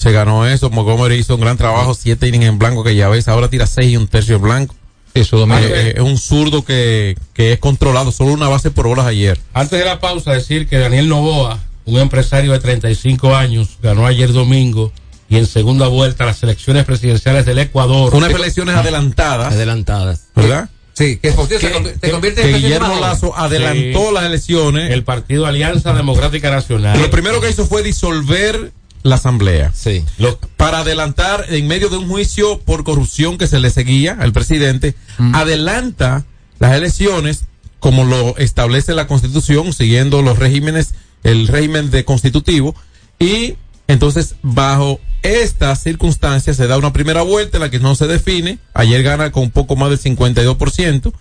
[0.06, 0.70] Se ganó eso.
[0.70, 3.90] Montgomery hizo un gran trabajo, siete innings en blanco que ya ves, ahora tira seis
[3.90, 4.74] y un tercio en blanco.
[5.14, 5.60] Eso, Eh, domingo.
[5.74, 9.40] eh, es un zurdo que, que es controlado, solo una base por horas ayer.
[9.52, 14.32] Antes de la pausa, decir que Daniel Novoa, un empresario de 35 años, ganó ayer
[14.32, 14.92] domingo
[15.28, 18.14] y en segunda vuelta las elecciones presidenciales del Ecuador.
[18.14, 20.28] Unas elecciones adelantadas, Adelantadas.
[20.36, 20.70] ¿verdad?
[20.92, 23.00] Sí, que por cierto, se, ¿Qué- conv- se qué- convierte Que en Guillermo.
[23.00, 24.14] Lazo adelantó Sí.
[24.14, 24.92] las elecciones.
[24.92, 27.00] El partido Alianza Democrática Nacional.
[27.00, 28.72] Lo primero que hizo fue disolver
[29.06, 29.72] la asamblea.
[29.74, 30.04] Sí.
[30.18, 34.32] Lo- para adelantar en medio de un juicio por corrupción que se le seguía al
[34.32, 34.94] presidente,
[35.32, 36.24] adelanta
[36.58, 37.44] las elecciones
[37.78, 42.74] como lo establece la constitución, siguiendo los regímenes, el régimen de constitutivo,
[43.18, 43.54] y
[43.88, 48.58] Entonces, bajo estas circunstancias se da una primera vuelta en la que no se define.
[48.74, 51.12] Ayer gana con un poco más del 52%.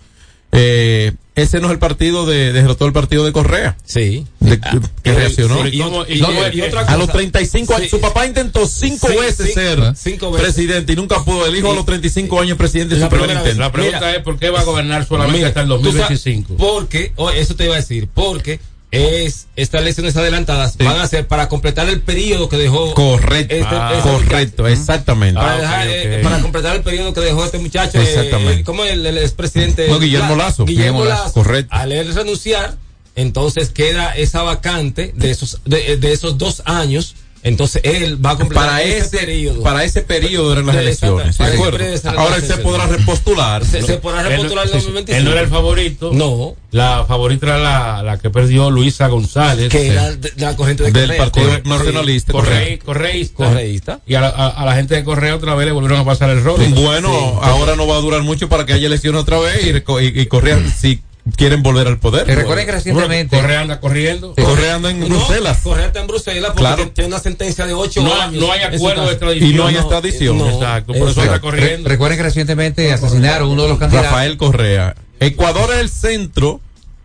[0.52, 3.76] Eh, ese no es el partido de, derrotó el partido de Correa.
[3.84, 4.26] Sí.
[4.40, 5.66] De- Ah, que reaccionó.
[5.68, 7.84] y- y- No, y- y otra a los 35 años.
[7.84, 7.90] Sí.
[7.90, 10.54] Su papá intentó cinco Sí, veces ser cinco veces.
[10.54, 11.44] presidente y nunca pudo.
[11.46, 13.52] El hijo a los 35 años presidente de La su primer primera vez.
[13.52, 13.66] intento.
[13.66, 14.16] La pregunta Mira.
[14.16, 16.56] es por qué va a gobernar solamente Mira, hasta el tú sabes 2025.
[16.56, 18.58] Porque, oh, eso te iba a decir, porque
[18.92, 23.74] es estas elecciones adelantadas van a ser para completar el periodo que dejó Correcto, este-
[23.74, 25.34] Ah, este correcto, exactamente.
[25.40, 27.98] para, Ah, dejar, ok, eh, para completar el periodo que dejó este muchacho.
[27.98, 28.60] eh, Exactamente.
[28.60, 29.88] eh, ¿Cómo el, el expresidente?
[29.88, 30.64] No, Guillermo Lazo.
[30.64, 31.22] Guillermo Guillermo Lazo.
[31.24, 31.74] Lazo, correcto.
[31.74, 32.76] Al él renunciar,
[33.16, 37.16] entonces queda esa vacante de esos, de, de esos dos años.
[37.46, 39.62] Entonces él va a completar para ese, ese periodo.
[39.62, 41.38] para ese periodo eran las elecciones.
[41.38, 41.78] ¿de acuerdo?
[42.16, 43.64] Ahora él se podrá repostular.
[43.64, 44.84] Se, se podrá Él- repostular en sí, sí.
[44.86, 45.16] 2025.
[45.18, 46.10] Él no era el favorito.
[46.12, 46.56] No.
[46.72, 49.68] La favorita era la, la que perdió Luisa González.
[49.70, 49.86] Que Sí.
[49.88, 51.18] era de, de la corriente de Del Correa.
[51.24, 52.32] Partido Corre- Nacionalista.
[52.32, 53.44] Corre- correísta.
[53.44, 54.00] Correísta.
[54.06, 56.28] Y a la, a- a la gente de Correa otra vez le volvieron a pasar
[56.30, 56.60] el rol.
[56.74, 57.10] Bueno,
[57.42, 60.26] ahora no va a durar mucho para que haya elecciones otra vez y, y, y
[60.26, 61.00] Correa si
[61.34, 62.26] quieren volver al poder.
[62.26, 64.34] Recuerden que recientemente- Correa anda corriendo.
[64.34, 65.58] Correa anda en No, Bruselas.
[65.62, 66.90] Correa está en Bruselas porque Claro.
[66.90, 68.40] tiene una sentencia de 8 No- años.
[68.40, 69.50] no hay acuerdo de extradición.
[69.50, 70.38] Y no hay extradición.
[70.38, 70.48] no.
[70.50, 71.30] Exacto, por eso Exacto.
[71.32, 71.88] anda corriendo.
[71.88, 74.10] Recuerden que recientemente asesinaron uno de los candidatos.
[74.10, 74.94] Rafael Correa.
[75.20, 76.60] Ecuador es el centro.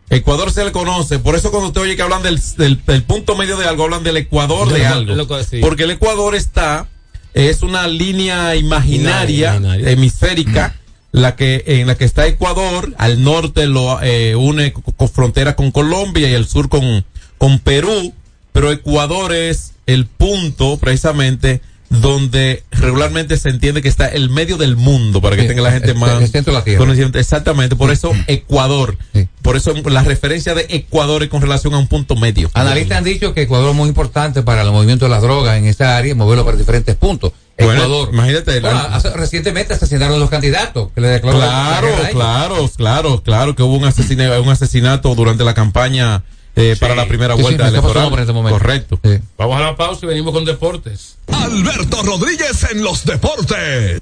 [0.10, 1.20] Ecuador se le conoce.
[1.20, 4.04] Por eso cuando usted oye que hablan del, del, del punto medio de algo, hablan
[4.04, 5.16] del Ecuador de algo.
[5.16, 5.60] lo que- sí.
[5.62, 6.88] Porque el Ecuador está,
[7.34, 9.90] es una línea imaginaria, Imaginaria.
[9.90, 10.76] hemisférica,
[11.12, 15.72] la que, en la que está Ecuador, al norte lo eh, une con, frontera con
[15.72, 17.06] Colombia y al sur con,
[17.38, 18.14] con Perú,
[18.54, 24.78] pero Ecuador es el punto precisamente donde regularmente se entiende que está el medio del
[24.78, 26.80] mundo para que Sí, tenga la gente el- más el centro de la tierra.
[26.80, 27.20] conocimiento.
[27.20, 28.98] exactamente por eso Ecuador
[29.42, 33.04] por eso la referencia de Ecuador es con relación a un punto medio Analistas han
[33.04, 36.16] dicho que Ecuador es muy importante para el movimiento de las drogas en esta área,
[36.16, 37.34] moverlo para diferentes puntos.
[37.58, 38.10] Bueno, Ecuador.
[38.12, 43.56] imagínate, el- Bueno, hace- recientemente asesinaron a los candidatos que le claro claro claro claro
[43.56, 46.24] que hubo un asesinato un asesinato durante la campaña
[46.56, 48.60] eh, para la primera Sí, sí, vuelta está pasando electoral por este momento.
[48.60, 49.00] correcto
[49.38, 51.18] Vamos a la pausa y venimos con deportes.
[51.32, 54.02] Alberto Rodríguez en los deportes.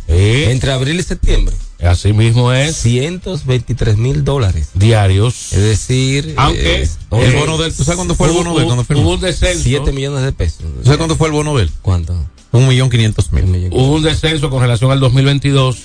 [0.07, 1.53] Eh, Entre abril y septiembre.
[1.85, 4.69] Así mismo es 123 mil dólares.
[4.73, 5.51] diarios.
[5.53, 8.65] Es decir, Aunque eh, El bono del, ¿tú sabes cuándo fue el bono del?
[8.65, 9.63] ¿Cuándo hubo un descenso.
[9.63, 10.59] 7 millones de pesos.
[10.61, 11.69] ¿Tú sabes cuándo fue el bono del?
[11.81, 12.15] ¿Cuánto?
[12.51, 13.69] Un millón quinientos mil.
[13.71, 15.77] Hubo un descenso con relación al 2022,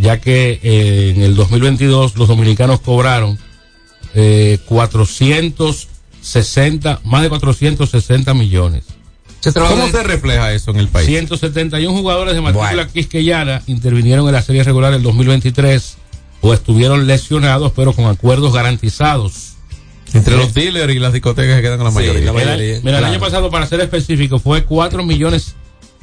[0.00, 3.38] ya que eh, en el 2022 los dominicanos cobraron
[4.14, 8.84] eh, 460, más de 460 millones.
[9.54, 11.06] ¿Cómo se refleja eso en el país?
[11.06, 15.96] 171 jugadores de matrícula quisqueyana intervinieron en la serie regular del 2023
[16.42, 19.48] o estuvieron lesionados, pero con acuerdos garantizados.
[20.14, 22.20] Entre los dealers y las discotecas que quedan con la mayoría.
[22.20, 22.56] la El, mayoría.
[22.56, 23.06] mira, el Claro.
[23.06, 25.54] año pasado, para ser específico, fue 4 millones,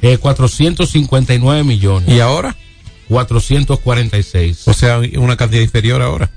[0.02, 2.08] eh, 459 millones.
[2.08, 2.56] ¿Y ahora?
[3.08, 4.66] 446.
[4.68, 6.30] O sea, una cantidad inferior ahora.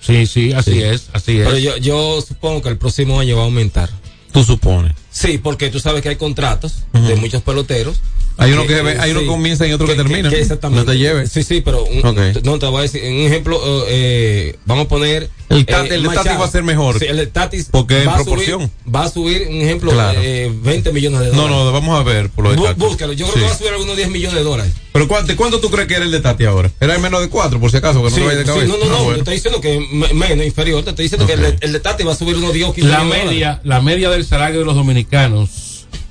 [0.00, 0.82] Sí, sí, así Sí.
[0.82, 1.46] es, así es.
[1.46, 3.90] Pero yo, yo supongo que el próximo año va a aumentar.
[4.32, 4.92] Tú supones.
[5.10, 8.00] Sí, porque tú sabes que hay contratos de muchos peloteros.
[8.36, 10.30] Hay uno que, hay uno que comienza y otro que, termina.
[10.30, 10.86] exactamente.
[10.86, 11.30] No te lleves.
[11.30, 12.00] Sí, sí, pero un-
[12.42, 13.02] no te voy a decir.
[13.04, 15.28] Un ejemplo, eh, eh, vamos a poner.
[15.50, 16.24] El Tati- el Machado.
[16.26, 16.98] Tati va a ser mejor.
[17.00, 18.60] Sí, el de Tatis Porque en va a proporción.
[18.62, 20.20] subir- va a subir, un ejemplo, Claro.
[20.22, 21.56] eh, 20 millones de No, dólares.
[21.64, 22.78] no, vamos a ver por lo de Bú- Tati.
[22.80, 23.40] Búscalo, yo creo Sí.
[23.40, 24.72] que va a subir algunos 10 millones de dólares.
[24.92, 26.70] Pero ¿cuánto, ¿cuánto tú crees que era el de Tati ahora?
[26.80, 28.48] Era el menos de cuatro, por si acaso, que no Sí, te vaya de sí,
[28.48, 28.66] cabeza.
[28.68, 29.12] no, no, no, Ah, bueno.
[29.14, 30.82] te estoy diciendo que me- menos, inferior.
[30.84, 32.72] Te estoy diciendo que el de, el de Tati va a subir unos 10 o
[32.72, 34.99] 15 La millones de media, la media del salario de los dominicanos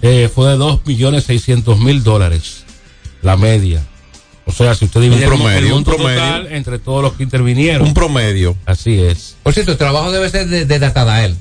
[0.02, 2.64] eh, fue de 2 millones 600 mil dólares.
[3.22, 3.86] La media.
[4.46, 6.16] O sea, si usted divide mo- promedio, el un promedio.
[6.20, 7.88] total entre todos los que intervinieron.
[7.88, 8.56] Un promedio.
[8.66, 9.36] Así es.
[9.44, 11.36] Por cierto, el trabajo debe ser de, de Datadael,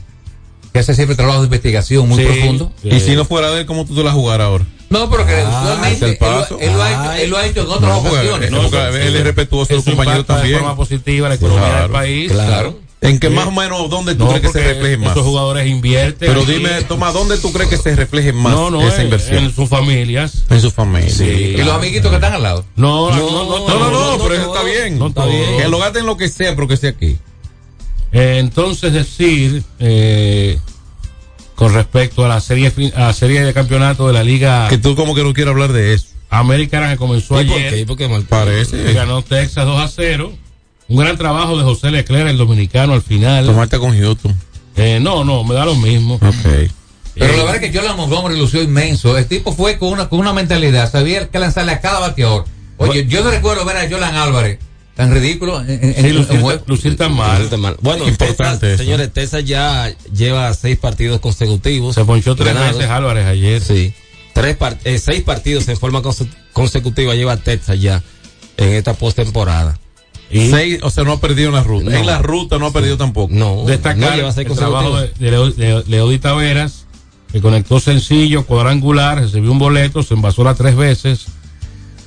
[0.72, 2.24] que hace siempre trabajo de investigación muy Sí.
[2.24, 2.72] profundo.
[2.84, 4.66] Y si no fuera de él, ¿cómo tú te la jugar ahora?
[4.90, 6.58] No, pero que Ah, él, lo- paso.
[6.60, 8.50] él lo ha hecho, él lo ha hecho en otras No, porque- ocasiones.
[8.50, 10.54] no, porque él es respetuoso de compañeros impacta también.
[10.54, 12.32] De forma positiva la economía Claro, del país.
[12.32, 12.78] claro.
[13.00, 13.34] ¿En qué Sí.
[13.34, 15.12] más o menos, dónde tú No, crees que se refleje más?
[15.12, 16.28] Esos jugadores invierten.
[16.28, 16.52] Pero aquí.
[16.54, 19.44] dime, Tomás, ¿dónde tú crees que se refleje más No, no, esa en- inversión?
[19.44, 20.42] en sus familias.
[20.50, 21.08] En su familia.
[21.08, 22.64] Sí, Y los amiguitos que están al lado.
[22.74, 24.98] No, no, No, no, no, no, no, pero eso está bien.
[24.98, 25.58] No está bien.
[25.58, 27.18] Que lo gasten lo que sea, pero que sea aquí.
[28.10, 30.58] Eh, entonces decir eh,
[31.54, 34.96] con respecto a la serie a la serie de campeonato de la liga Que tú
[34.96, 36.06] como que no quieres hablar de eso.
[36.30, 37.80] americana que comenzó ¿Y por ayer qué?
[37.80, 38.08] ¿Y por qué?
[38.28, 38.92] Parece.
[38.92, 40.32] ganó Texas 2 a 0
[40.88, 44.34] un gran trabajo de José Leclerc el dominicano al final Tomarte con Houston.
[44.76, 46.70] Eh, no no me da lo mismo Ok.
[47.14, 49.18] Pero la verdad es que Jolan Montgomery lució inmenso.
[49.18, 50.88] El tipo fue con una, con una mentalidad.
[50.90, 52.44] Sabía que lanzarle a cada bateador.
[52.76, 54.60] Oye, yo no recuerdo ver a Jolan Álvarez
[54.94, 57.76] tan ridículo en, en- Sí, en lucir, tan mal Está mal.
[57.80, 61.94] Bueno, Importante señores, Texas ya lleva seis partidos consecutivos.
[61.96, 62.76] se ponchó tres ganados.
[62.78, 63.92] veces Álvarez ayer Sí.
[64.32, 68.00] Tres par- eh, seis partidos en forma conse- consecutiva lleva Texas ya
[68.56, 69.76] en esta postemporada.
[70.30, 71.90] Y Seis, o sea, no ha perdido en la ruta.
[71.90, 71.96] No.
[71.96, 73.32] En la ruta no ha perdido tampoco.
[73.34, 76.84] No, destacar no el trabajo de, de Leo- Leody Taveras
[77.32, 81.26] que conectó sencillo, cuadrangular, recibió un boleto, se envasó las tres veces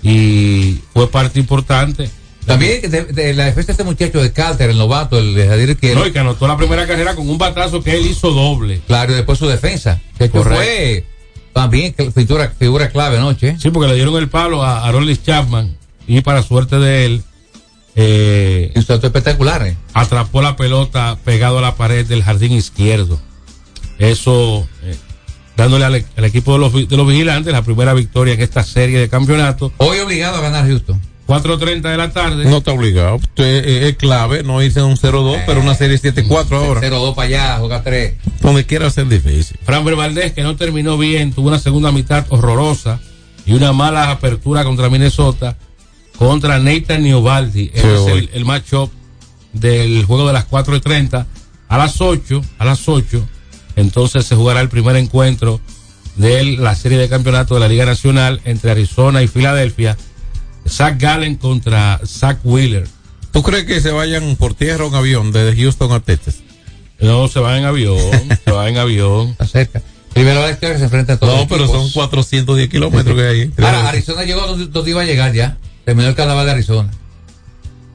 [0.04, 2.10] y fue parte importante.
[2.46, 5.78] También de, de la defensa de este muchacho de Calter, el novato, el de Jadir
[5.78, 8.82] que No, y que anotó la primera carrera con un batazo que él hizo doble.
[8.88, 10.02] Claro, y después su defensa.
[10.18, 11.06] Que fue
[11.54, 13.58] también figura, figura clave anoche.
[13.60, 17.24] Sí, porque le dieron el palo a Arolis Chapman y para suerte de él,
[17.96, 19.66] eh, Un salto espectacular.
[19.68, 19.78] ¿eh?
[19.94, 23.20] atrapó la pelota pegado a la pared del jardín izquierdo.
[24.00, 24.96] Eso, eh,
[25.58, 29.00] dándole al, al equipo de los, de los vigilantes la primera victoria en esta serie
[29.00, 29.72] de campeonato.
[29.78, 31.00] Hoy obligado a ganar Houston.
[31.28, 32.44] 4.30 de la tarde.
[32.46, 33.16] No está obligado.
[33.16, 36.82] Usted, eh, es clave no irse a un 0-2, pero una serie 7-4 ahora.
[36.82, 38.16] 0-2 para allá, juega 3.
[38.42, 39.58] Donde quiera ser difícil.
[39.64, 43.00] Fran Valdés, que no terminó bien, tuvo una segunda mitad horrorosa
[43.46, 45.58] y una mala apertura contra Minnesota,
[46.22, 47.72] contra Nathan Niobaldi.
[47.74, 48.92] Ese es el, el matchup
[49.54, 51.26] del juego de las 4 y 30.
[51.68, 53.28] A las 8, a las 8,
[53.76, 55.60] entonces se jugará el primer encuentro
[56.18, 59.98] de la serie de campeonato de la Liga Nacional entre Arizona y Filadelfia.
[60.70, 62.88] Zach Gallen contra Zach Wheeler.
[63.32, 66.36] ¿Tú crees que se vayan por tierra o en avión desde Houston a Texas?
[67.00, 67.98] No, se va en avión,
[68.46, 69.30] se va en avión.
[69.30, 69.82] Está cerca.
[70.14, 71.34] Primero la historia que se enfrenta a todos.
[71.34, 71.82] No, los pero equipos.
[71.82, 73.52] son 410 kilómetros que hay.
[73.58, 75.58] Ahora, Arizona llegó donde, donde iba a llegar ya.
[75.86, 76.92] Terminó el carnaval de Arizona.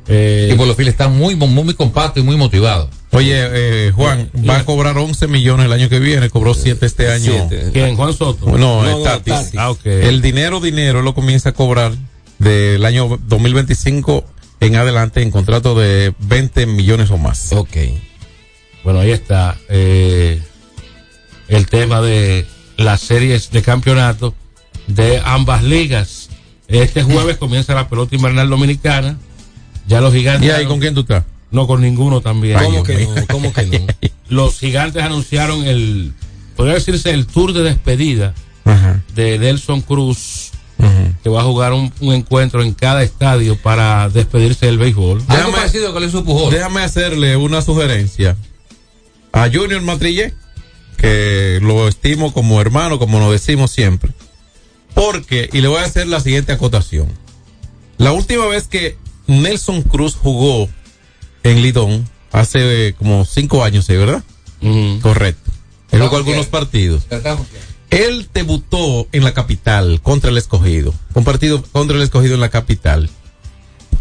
[0.08, 2.90] Eh, Y por los files están muy, muy, muy compactos y muy motivados.
[3.12, 7.10] Oye, eh, Juan, va a cobrar 11 millones el año que viene, cobró 7 este
[7.10, 7.32] año.
[7.48, 7.70] Siete.
[7.72, 7.96] ¿Quién?
[7.96, 8.46] Juan Soto.
[8.46, 9.34] No, No, es no, Tatis.
[9.34, 9.54] Tatis.
[9.56, 9.72] Ah.
[9.84, 11.92] El dinero, dinero, lo comienza a cobrar
[12.38, 14.24] del año 2025
[14.60, 17.52] en adelante en contrato de 20 millones o más.
[17.52, 17.76] Ok.
[18.84, 20.40] Bueno, ahí está eh,
[21.48, 24.34] el tema de las series de campeonato
[24.86, 26.25] de ambas ligas.
[26.68, 29.16] Este jueves comienza la pelota invernal dominicana.
[29.86, 30.48] Ya los gigantes.
[30.48, 31.24] ¿Y ahí con quién tú estás?
[31.50, 32.58] No, con ninguno también.
[32.58, 33.26] ¿Cómo que no?
[33.28, 33.86] ¿Cómo que no?
[34.28, 36.12] Los gigantes anunciaron el,
[36.56, 39.00] podría decirse, el tour de despedida Ajá.
[39.14, 40.50] de Nelson Cruz,
[41.22, 45.22] que va a jugar un, un encuentro en cada estadio para despedirse del béisbol.
[45.28, 46.52] Algo parecido que le hizo Pujol.
[46.52, 48.36] Déjame hacerle una sugerencia
[49.32, 50.34] a Junior Matrillé,
[50.96, 54.12] que lo estimo como hermano, como nos decimos siempre.
[54.96, 57.06] Porque, y le voy a hacer la siguiente acotación.
[57.98, 60.70] La última vez que Nelson Cruz jugó
[61.42, 64.24] en Lidón, hace eh, como cinco años, ¿sí, ¿verdad?
[65.02, 65.50] Correcto.
[65.90, 67.06] Él jugó algunos partidos.
[67.90, 70.94] Él debutó en la capital contra el escogido.
[71.12, 73.10] Un partido contra el escogido en la capital.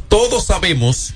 [0.07, 1.13] Todos sabemos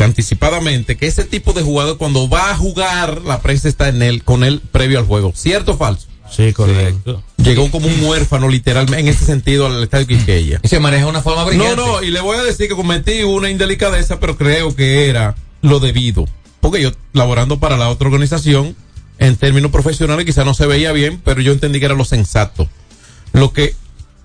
[0.00, 4.24] anticipadamente que ese tipo de jugador cuando va a jugar, la prensa está en él,
[4.24, 5.32] con él previo al juego.
[5.36, 6.08] ¿Cierto o falso?
[6.28, 7.22] Sí, correcto.
[7.42, 10.60] Llegó como un huérfano literalmente en ese sentido al estadio Quiqueya.
[10.62, 11.76] Y se maneja de una forma No, brillante.
[11.76, 15.80] no, y le voy a decir que cometí una indelicadeza, pero creo que era lo
[15.80, 16.26] debido.
[16.60, 18.76] Porque yo, laborando para la otra organización,
[19.18, 22.68] en términos profesionales quizá no se veía bien, pero yo entendí que era lo sensato.
[23.32, 23.74] Lo que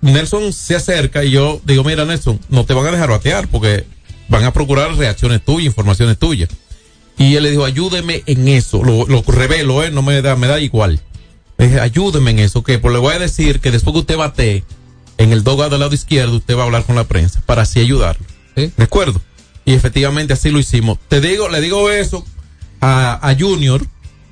[0.00, 3.84] Nelson se acerca y yo digo, mira Nelson, no te van a dejar batear porque
[4.28, 6.48] van a procurar reacciones tuyas, informaciones tuyas.
[7.16, 8.84] Y él le dijo, ayúdeme en eso.
[8.84, 9.90] Lo, lo revelo, ¿eh?
[9.90, 11.00] No me da, me da igual.
[11.58, 14.64] Dije, ayúdeme en eso, que pues le voy a decir que después que usted bate
[15.18, 17.80] en el doga del lado izquierdo, usted va a hablar con la prensa para así
[17.80, 18.24] ayudarlo.
[18.54, 19.20] ¿De acuerdo?
[19.64, 20.98] Y efectivamente así lo hicimos.
[21.08, 22.24] Te digo, le digo eso
[22.80, 23.84] a, a Junior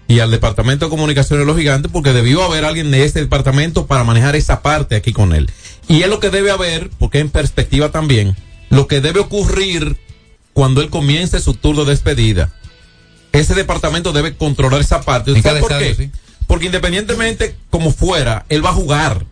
[0.09, 3.87] y al departamento de comunicaciones de los gigantes porque debió haber alguien de ese departamento
[3.87, 5.51] para manejar esa parte aquí con él.
[5.89, 8.37] Y es lo que debe haber, porque en perspectiva también,
[8.71, 9.97] lo que debe ocurrir
[10.53, 12.53] cuando él comience su turno de despedida.
[13.33, 15.33] Ese departamento debe controlar esa parte.
[15.33, 15.91] En ¿Sabe cada por qué?
[15.91, 16.19] estadio, sí.
[16.47, 19.27] Porque independientemente como fuera, él va a jugar.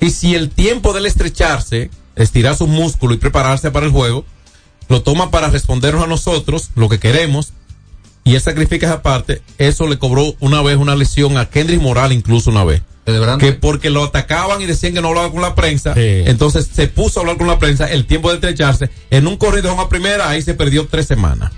[0.00, 4.24] Y si el tiempo de él estrecharse, estirar su músculo y prepararse para el juego,
[4.88, 7.52] lo toma para respondernos a nosotros, lo que queremos,
[8.24, 12.12] y él sacrifica esa parte, eso le cobró una vez una lesión a Kendrick Moral
[12.12, 12.82] incluso una vez.
[13.38, 17.20] Que porque lo atacaban y decían que no hablaba con la prensa, entonces se puso
[17.20, 20.40] a hablar con la prensa, el tiempo de estrecharse, en un corrido a primera, ahí
[20.40, 21.52] se perdió tres semanas.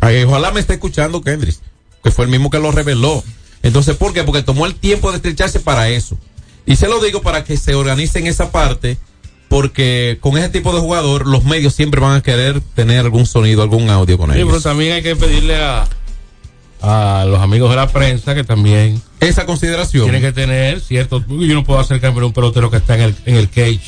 [0.00, 1.56] Ay, ojalá me esté escuchando Kendrick,
[2.02, 3.24] que fue el mismo que lo reveló.
[3.64, 4.22] Entonces, ¿por qué?
[4.22, 6.16] Porque tomó el tiempo de estrecharse para eso.
[6.66, 8.96] Y se lo digo para que se organice en esa parte,
[9.48, 13.62] porque con ese tipo de jugador, los medios siempre van a querer tener algún sonido,
[13.62, 14.48] algún audio con Sí, ellos.
[14.48, 15.86] pero también hay que pedirle a,
[16.80, 21.54] a los amigos de la prensa que también esa consideración tienen que tener cierto yo
[21.54, 23.80] no puedo hacer cambio a un pelotero que está en el, en el cage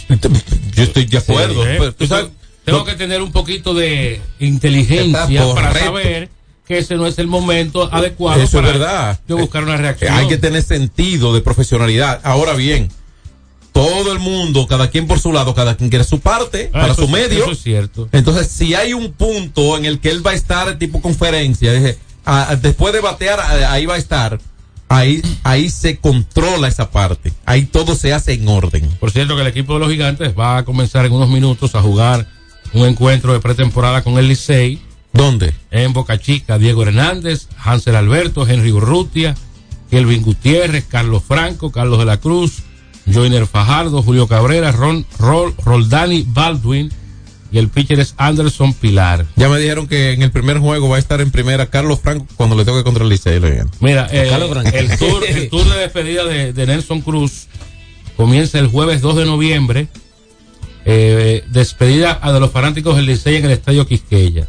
[0.75, 1.77] yo estoy de acuerdo Sí, ¿eh?
[1.79, 2.31] pero tú sabes-
[2.65, 5.85] tengo que tener un poquito de inteligencia para correcto.
[5.85, 6.29] saber
[6.67, 9.21] que ese no es el momento adecuado Eso es verdad.
[9.29, 12.21] yo buscar una reacción Hay que tener sentido de profesionalidad.
[12.25, 12.89] Ahora bien,
[13.73, 16.95] todo el mundo, cada quien por su lado, cada quien quiere su parte Ah, para
[16.95, 17.43] su es- medio.
[17.45, 20.79] eso es cierto Entonces, si hay un punto en el que él va a estar
[20.79, 21.99] tipo conferencia, dije,
[22.63, 24.41] después de batear, ah, ahí va a estar.
[24.89, 27.33] Ahí, ahí se controla esa parte.
[27.45, 28.89] Ahí todo se hace en orden.
[29.01, 31.83] Por cierto que el equipo de los gigantes va a comenzar en unos minutos a
[31.83, 32.27] jugar
[32.73, 34.81] un encuentro de pretemporada con el Licey.
[35.17, 35.55] ¿Dónde?
[35.71, 39.35] En Boca Chica, Diego Hernández, Hansel Alberto, Henry Urrutia,
[39.91, 42.63] Kelvin Gutiérrez, Carlos Franco, Carlos de la Cruz,
[43.13, 46.91] Joiner Fajardo, Julio Cabrera, Ron, Rol, Roldani Baldwin
[47.53, 49.25] y el pitcher es Anderson Pilar.
[49.37, 52.27] Ya me dijeron que en el primer juego va a estar en primera Carlos Franco
[52.37, 53.41] cuando le toque contra el Licey.
[53.81, 54.77] Mira, eh, Carlos Franco.
[54.77, 57.47] el, tour, el tour de despedida de, de Nelson Cruz
[58.17, 59.89] comienza el jueves 2 de noviembre.
[60.89, 64.49] Eh, despedida a de los fanáticos del Licey en el Estadio Quisqueya.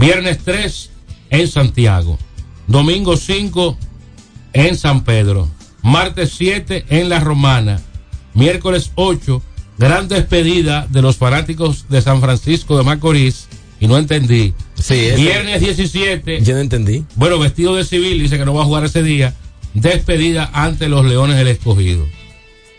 [0.00, 0.90] Viernes 3
[1.30, 2.18] en Santiago.
[2.66, 3.76] Domingo 5
[4.54, 5.48] en San Pedro.
[5.82, 7.80] Martes 7 en La Romana.
[8.32, 9.42] Miércoles 8,
[9.76, 13.46] gran despedida de los fanáticos de San Francisco de Macorís.
[13.78, 14.54] Y no entendí.
[14.78, 16.42] eso- Viernes 17.
[16.42, 17.04] Yo no entendí.
[17.16, 19.34] Bueno, vestido de civil, dice que no va a jugar ese día.
[19.74, 22.06] Despedida ante los Leones del Escogido.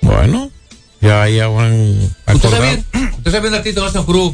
[0.01, 0.51] Bueno,
[1.01, 2.61] ya ya van a ¿Usted acordar.
[2.91, 4.33] sabía, usted sabía de Tito Nelson Cruz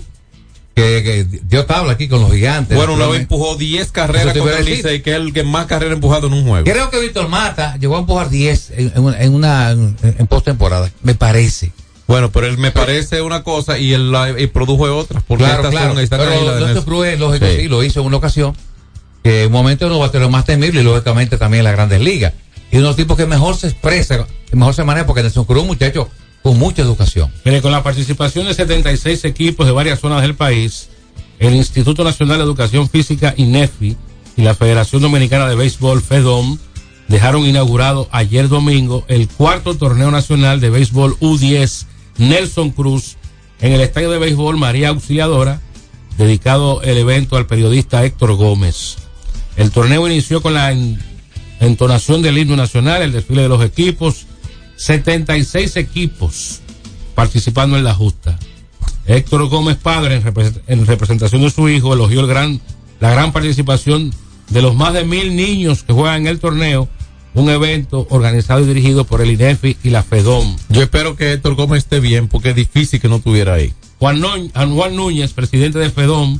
[0.81, 2.77] que, que dio tabla aquí con los gigantes?
[2.77, 3.33] Bueno, una vez Naturalmente.
[3.35, 4.65] empujó 10 carreras contra a el.
[4.65, 6.63] Licey, que es el que más carreras ha empujado en un juego.
[6.63, 11.71] Creo que Víctor Mata llegó a empujar 10 en, en una, en, postemporada, me parece.
[12.07, 15.21] Bueno, pero él me parece una cosa y él la- y produjo otra.
[15.27, 15.99] Porque Claro, claro.
[15.99, 16.81] están Pero la.
[16.83, 17.55] Cruz lógico, Sí.
[17.61, 17.67] sí.
[17.67, 18.55] lo hizo en una ocasión.
[19.23, 22.33] Que en un momento uno bateros más temible y lógicamente también en las grandes ligas.
[22.71, 25.43] Y uno de los tipos que mejor se expresa, que mejor se maneja, porque Nelson
[25.45, 26.07] Cruz muchacho
[26.47, 27.29] con mucha educación.
[27.43, 30.87] Mire, con la participación de 76 equipos de varias zonas del país,
[31.39, 33.97] el Instituto Nacional de Educación Física, INEFI,
[34.37, 36.57] y la Federación Dominicana de Béisbol, FEDOM,
[37.09, 41.85] dejaron inaugurado ayer domingo el cuarto torneo nacional de béisbol U10
[42.17, 43.17] Nelson Cruz
[43.59, 45.59] en el estadio de béisbol María Auxiliadora,
[46.17, 48.95] dedicado el evento al periodista Héctor Gómez.
[49.57, 50.97] El torneo inició con la en-
[51.59, 54.27] entonación del himno nacional, el desfile de los equipos,
[54.77, 56.61] 76 equipos
[57.15, 58.37] participando en la justa.
[59.05, 62.61] Héctor Gómez Padre, en, repre- en representación de su hijo, elogió el gran,
[62.99, 64.13] la gran participación
[64.49, 66.87] de los más de mil niños que juegan en el torneo,
[67.33, 70.55] un evento organizado y dirigido por el INEFI y la FEDOM.
[70.69, 73.73] Yo espero que Héctor Gómez esté bien, porque es difícil que no estuviera ahí.
[73.99, 74.21] Juan
[74.53, 76.39] Juan Núñez, presidente de FEDOM,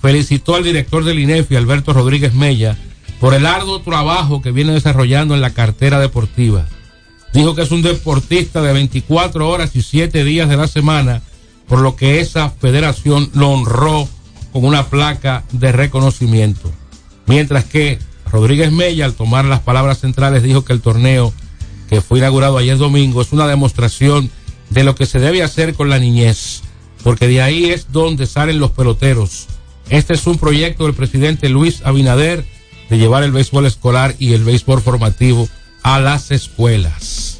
[0.00, 2.76] felicitó al director del INEFI, Alberto Rodríguez Mella,
[3.20, 6.66] por el arduo trabajo que viene desarrollando en la cartera deportiva.
[7.32, 11.22] Dijo que es un deportista de 24 horas y 7 días de la semana,
[11.68, 14.08] por lo que esa federación lo honró
[14.52, 16.72] con una placa de reconocimiento.
[17.26, 17.98] Mientras que
[18.30, 21.32] Rodríguez Mella, al tomar las palabras centrales, dijo que el torneo
[21.88, 24.30] que fue inaugurado ayer domingo es una demostración
[24.70, 26.62] de lo que se debe hacer con la niñez,
[27.02, 29.46] porque de ahí es donde salen los peloteros.
[29.88, 32.44] Este es un proyecto del presidente Luis Abinader
[32.90, 35.48] de llevar el béisbol escolar y el béisbol formativo
[35.94, 37.38] a las escuelas.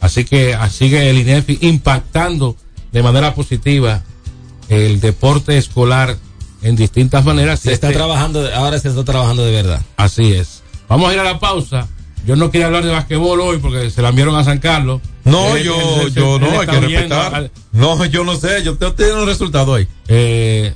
[0.00, 2.56] Así que sigue el INEFI impactando
[2.92, 4.02] de manera positiva
[4.68, 6.16] el deporte escolar
[6.62, 7.60] en distintas maneras.
[7.60, 9.82] Se está Este- trabajando, ahora se está trabajando de verdad.
[9.96, 10.62] Así es.
[10.88, 11.88] Vamos a ir a la pausa.
[12.26, 15.02] Yo no quería hablar de basquetbol hoy porque se la enviaron a San Carlos.
[15.24, 17.34] No, Él- yo, él- él- yo no, hay que respetar.
[17.34, 19.86] al- No, yo no sé, yo te tengo un resultado ahí.
[20.08, 20.72] Eh,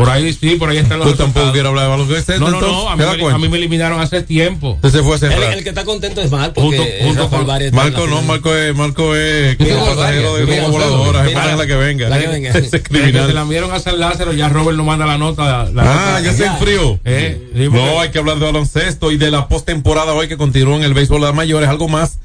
[0.00, 2.38] por ahí sí, por ahí están los Tú tampoco quieres hablar de baloncesto.
[2.38, 4.72] No, no, no, a ¿te mí, me, a mí me eliminaron hace tiempo.
[4.76, 5.52] Entonces se fue a El, cerrar.
[5.58, 6.60] el que está contento es Marco.
[6.60, 8.22] Junto- junto con- la Marco no.
[8.22, 12.08] Marco es, Marco es pasajero de como voladora, mira, es la que venga.
[12.08, 12.50] la que venga.
[12.54, 13.36] Ese Desde que se la criminal.
[13.38, 15.68] enviaron a San Lázaro, ya Robert no manda la nota.
[15.72, 16.20] la Ah, nota.
[16.22, 16.98] ya se enfrió.
[17.04, 20.76] Eh, sí, No, hay que hablar de baloncesto y de la postemporada hoy que continúa
[20.76, 22.18] en el béisbol de las mayores, algo más.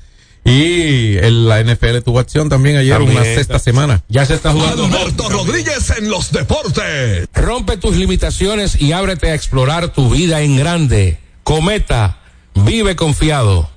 [0.47, 3.17] Y el- la NFL tuvo acción también ayer, También.
[3.17, 4.03] una sexta semana.
[4.09, 4.85] Ya se está jugando.
[4.85, 7.27] Alberto Rodríguez en los deportes.
[7.33, 11.17] Rompe tus limitaciones y ábrete a explorar tu vida en grande.
[11.43, 12.19] Cometa,
[12.53, 13.69] vive confiado.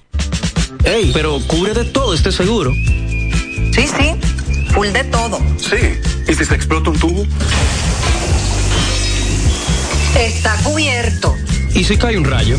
[0.85, 2.73] Ey, pero cubre de todo este seguro.
[2.75, 4.15] Sí, sí,
[4.75, 5.39] full de todo.
[5.59, 5.77] Sí.
[6.31, 7.25] ¿Y si se explota un tubo?
[10.19, 11.35] Está cubierto.
[11.75, 12.59] ¿Y si cae un rayo?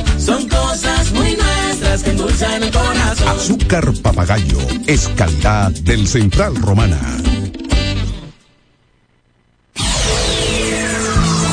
[0.23, 3.27] Son cosas muy nuestras que endulzan el corazón.
[3.27, 6.99] Azúcar papagayo es calidad del Central Romana.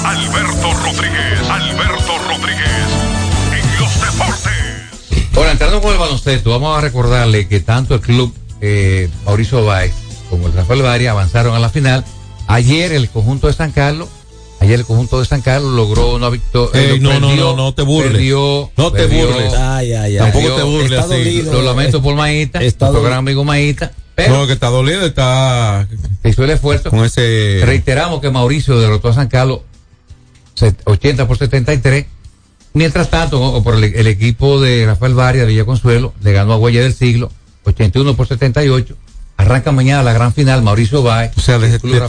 [0.05, 2.89] Alberto Rodríguez, Alberto Rodríguez,
[3.53, 5.29] en los deportes.
[5.35, 9.95] Ahora, entrando con el baloncesto, vamos a recordarle que tanto el club eh, Mauricio Báez
[10.29, 12.05] como el Rafael Varia avanzaron a la final.
[12.47, 14.09] Ayer el conjunto de San Carlos,
[14.69, 16.81] ayer el conjunto de San Carlos logró una victoria.
[16.81, 18.13] Ey, no, no, no, no te burles.
[18.13, 19.53] Perdió, No te perdió- burles.
[19.55, 20.31] Ay, ay, ay.
[20.33, 21.25] Tampoco te burles Está así.
[21.25, 21.53] dolido.
[21.55, 25.87] Lo lamento por Maíta, Está nuestro gran amigo Maíta, pero No, que está dolido, está
[26.23, 26.91] se hizo el esfuerzo.
[26.91, 27.61] con ese.
[27.65, 29.61] Reiteramos que Mauricio derrotó a San Carlos
[30.55, 32.07] set- 80 por 73.
[32.75, 36.57] Mientras tanto, por el, el equipo de Rafael Varia de Villa Consuelo le ganó a
[36.59, 37.31] Huella del Siglo
[37.65, 38.95] 81 por 78.
[39.39, 41.31] Arranca mañana la gran final Mauricio Báez.
[41.37, 41.59] O sea,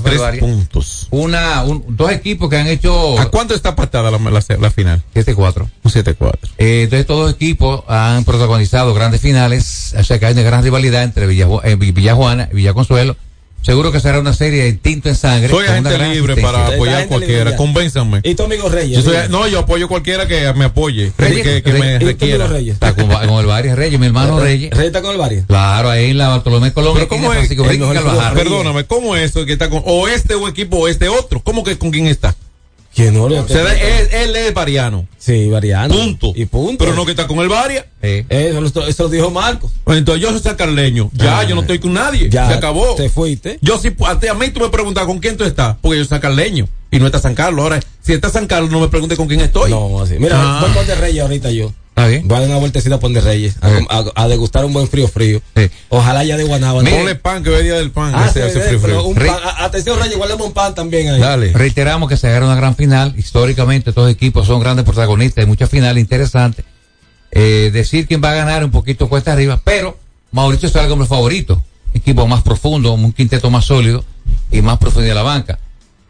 [0.03, 1.07] tres puntos.
[1.11, 5.03] Una, un- dos equipos que han hecho ¿A cuánto está patada la, la, la final?
[5.15, 5.67] 7-4.
[5.84, 6.34] Un 7-4.
[6.57, 10.63] Eh, entonces todos los equipos han protagonizado grandes finales, o sea que hay una gran
[10.63, 13.15] rivalidad entre Villa, eh, Villajuana y Villa Consuelo.
[13.62, 15.49] Seguro que será una serie de tinto en sangre.
[15.49, 17.55] Soy agente libre para apoyar cualquiera.
[17.55, 18.22] Convénzanme.
[18.24, 19.03] ¿Y tu amigo Reyes?
[19.03, 21.99] Yo soy- no, yo apoyo cualquiera que me apoye, Reyes, que, que me Reyes, ¿y
[21.99, 22.45] tu requiera.
[22.45, 22.74] amigo Reyes?
[22.74, 24.72] Está con, con el Varias Reyes, mi hermano Reyes.
[24.72, 25.45] ¿Reyes está con el Varias?
[25.45, 26.93] Claro, ahí en la Bartolomé Colón.
[26.95, 27.80] Pero cómo es, Francisco el
[28.36, 31.41] perdóname, ¿cómo es eso que está con o este o equipo o este otro?
[31.41, 32.36] ¿Cómo que con quién está?
[32.93, 35.07] Que no O sea, él, él es variano.
[35.17, 35.93] Sí, variano.
[35.93, 36.33] Punto.
[36.35, 36.83] Y punto.
[36.83, 37.85] Pero no que está con el Varia.
[38.01, 39.71] Eso, lo- eso lo dijo Marcos.
[39.83, 41.09] Pues entonces yo soy sacarleño.
[41.13, 41.43] Ya, Ah.
[41.43, 42.29] yo no estoy con nadie.
[42.29, 42.95] Ya, Se acabó.
[42.95, 43.59] te fuiste.
[43.61, 45.77] Yo sí, ti- a mí tú me preguntas con quién tú estás.
[45.81, 46.67] Porque yo soy sacarleño.
[46.91, 47.61] Y no está San Carlos.
[47.63, 49.69] Ahora, si está San Carlos, no me preguntes con quién estoy.
[49.69, 50.15] No, así.
[50.19, 50.59] Mira, Ah.
[50.61, 51.71] voy a Ponte Reyes ahorita yo.
[51.89, 52.27] Está bien.
[52.27, 53.55] Voy a dar una vueltecita a Ponte Reyes.
[53.61, 55.41] A, a- a degustar un buen frío frío.
[55.89, 56.89] Ojalá ya de Guanábana.
[56.89, 58.13] Ponle pan, que hoy día del pan.
[58.15, 59.03] Ah, sí, hace eh, frío, frío.
[59.03, 61.51] un pan- a- atención, Reyes, guardemos un pan también ahí.
[61.53, 63.13] Reiteramos que se hará una gran final.
[63.17, 65.43] Históricamente, estos equipos son grandes protagonistas.
[65.43, 66.65] Hay muchas finales interesantes.
[67.31, 69.99] Eh, decir quién va a ganar un poquito cuesta arriba, pero
[70.31, 71.61] Mauricio sale como el favorito.
[71.93, 74.03] Equipo más profundo, un quinteto más sólido
[74.51, 75.59] y más profundidad de la banca.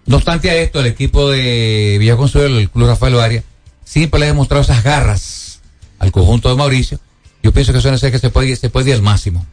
[0.09, 3.43] No obstante a esto, el equipo de Villaconsuelo, el Club Rafael Varia,
[3.85, 5.59] siempre le ha demostrado esas garras
[5.99, 6.99] al conjunto de Mauricio.
[7.43, 9.45] Yo pienso que suele ser que se puede, se puede ir al máximo.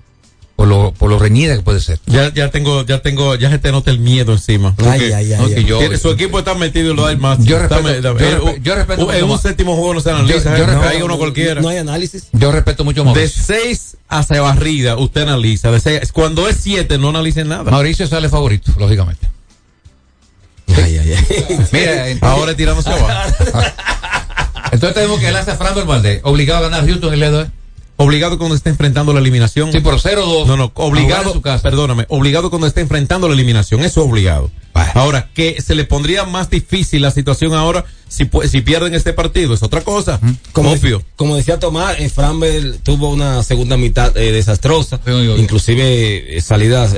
[0.57, 2.01] Por lo, por lo reñida que puede ser.
[2.07, 4.75] Ya, ya tengo, ya tengo, ya se te nota el miedo encima.
[4.79, 5.65] Ay, ay, ay.
[5.67, 7.45] Yo- su equipo está metido en lo del más.
[7.45, 9.43] Yo respeto- yo eh, respe- yo respeto En mucho un más.
[9.43, 10.57] séptimo juego no se analiza.
[10.57, 11.61] Yo- yo eh, respeto- uno cualquiera.
[11.61, 12.29] No hay análisis.
[12.33, 13.29] Yo respeto mucho a De.
[13.29, 15.71] 6 hacia barrida, usted analiza.
[15.71, 17.71] De seis, cuando es 7, no analice nada.
[17.71, 19.29] Mauricio sale favorito, lógicamente.
[20.69, 21.27] Ay, ay, ay.
[21.73, 23.35] Mira, entonces, Ahora es tirándose abajo.
[24.73, 27.51] entonces tenemos que lanzar Fran Valdés, obligado a ganar Houston el dedo, ¿eh?
[27.99, 29.73] Obligado cuando esté enfrentando la eliminación.
[29.73, 30.45] Sí, por 0-2.
[30.47, 31.63] No, no, A obligado, en su casa.
[31.63, 34.51] perdóname, obligado cuando esté enfrentando la eliminación, eso es obligado.
[34.95, 39.55] Ahora, que se le pondría más difícil la situación ahora si, si pierden este partido,
[39.55, 40.21] es otra cosa.
[40.53, 41.03] Como, Obvio.
[41.17, 45.01] como decía Tomás, eh, Framber tuvo una segunda mitad eh, desastrosa,
[45.39, 46.95] inclusive eh, salidas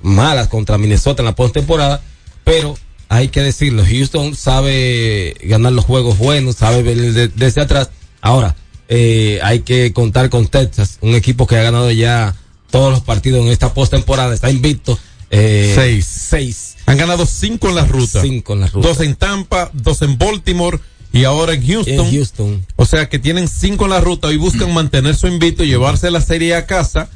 [0.00, 2.00] malas contra Minnesota en la postemporada,
[2.44, 2.74] pero
[3.14, 7.90] hay que decirlo, Houston sabe ganar los juegos buenos, sabe ver de- desde atrás.
[8.22, 8.56] Ahora,
[8.88, 12.34] eh, hay que contar con Texas, un equipo que ha ganado ya
[12.70, 14.98] todos los partidos en esta postemporada, está invicto.
[15.30, 16.06] Eh, Seis.
[16.06, 16.76] Seis.
[16.86, 18.22] Han ganado cinco en la ruta.
[18.22, 18.88] Cinco en la ruta.
[18.88, 20.78] Dos en Tampa, dos en Baltimore
[21.12, 22.06] y ahora en Houston.
[22.06, 22.66] En Houston.
[22.76, 26.22] O sea que tienen cinco en la ruta y buscan mantener su invito llevarse la
[26.22, 27.10] serie a casa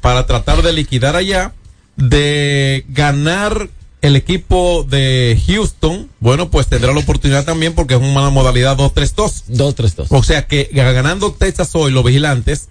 [0.00, 1.52] para tratar de liquidar allá,
[1.96, 3.68] de ganar
[4.02, 6.08] el equipo de Houston.
[6.20, 9.44] Bueno, pues tendrá la oportunidad también porque es una modalidad 2-3-2.
[9.48, 10.06] 2-3-2.
[10.10, 12.68] O sea que ganando Texas hoy los vigilantes,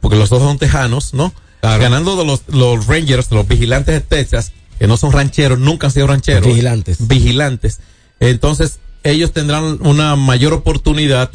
[0.00, 1.32] porque los dos son tejanos, ¿no?
[1.62, 5.92] Ganando de los, los Rangers, los vigilantes de Texas, que no son rancheros, nunca han
[5.92, 6.46] sido rancheros.
[6.46, 7.06] Vigilantes.
[7.06, 7.80] Vigilantes.
[8.18, 11.30] Entonces, ellos tendrán una mayor oportunidad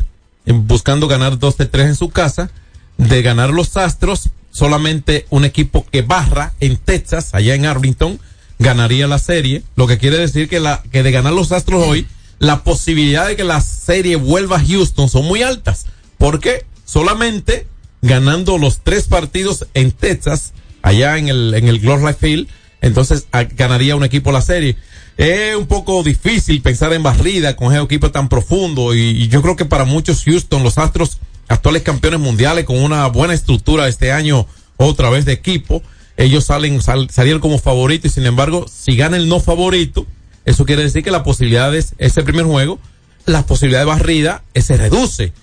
[0.45, 2.51] en buscando ganar 2 de 3 en su casa,
[2.97, 8.19] de ganar los Astros, solamente un equipo que barra en Texas, allá en Arlington,
[8.59, 12.07] ganaría la serie, lo que quiere decir que la que de ganar los Astros hoy,
[12.39, 15.85] la posibilidad de que la serie vuelva a Houston son muy altas,
[16.17, 17.67] porque solamente
[18.01, 22.47] ganando los tres partidos en Texas, allá en el en el Life Field,
[22.81, 24.77] entonces a- ganaría un equipo la serie.
[25.17, 29.55] Es un poco difícil pensar en barrida con ese equipo tan profundo y yo creo
[29.55, 34.45] que para muchos Houston, los Astros, actuales campeones mundiales con una buena estructura este año
[34.77, 35.81] otra vez de equipo,
[36.17, 40.05] ellos salen sal- salieron como favoritos y sin embargo, si gana el no favorito,
[40.45, 42.79] eso quiere decir que la posibilidad de ese primer juego,
[43.25, 45.33] la posibilidad de barrida eh, se reduce.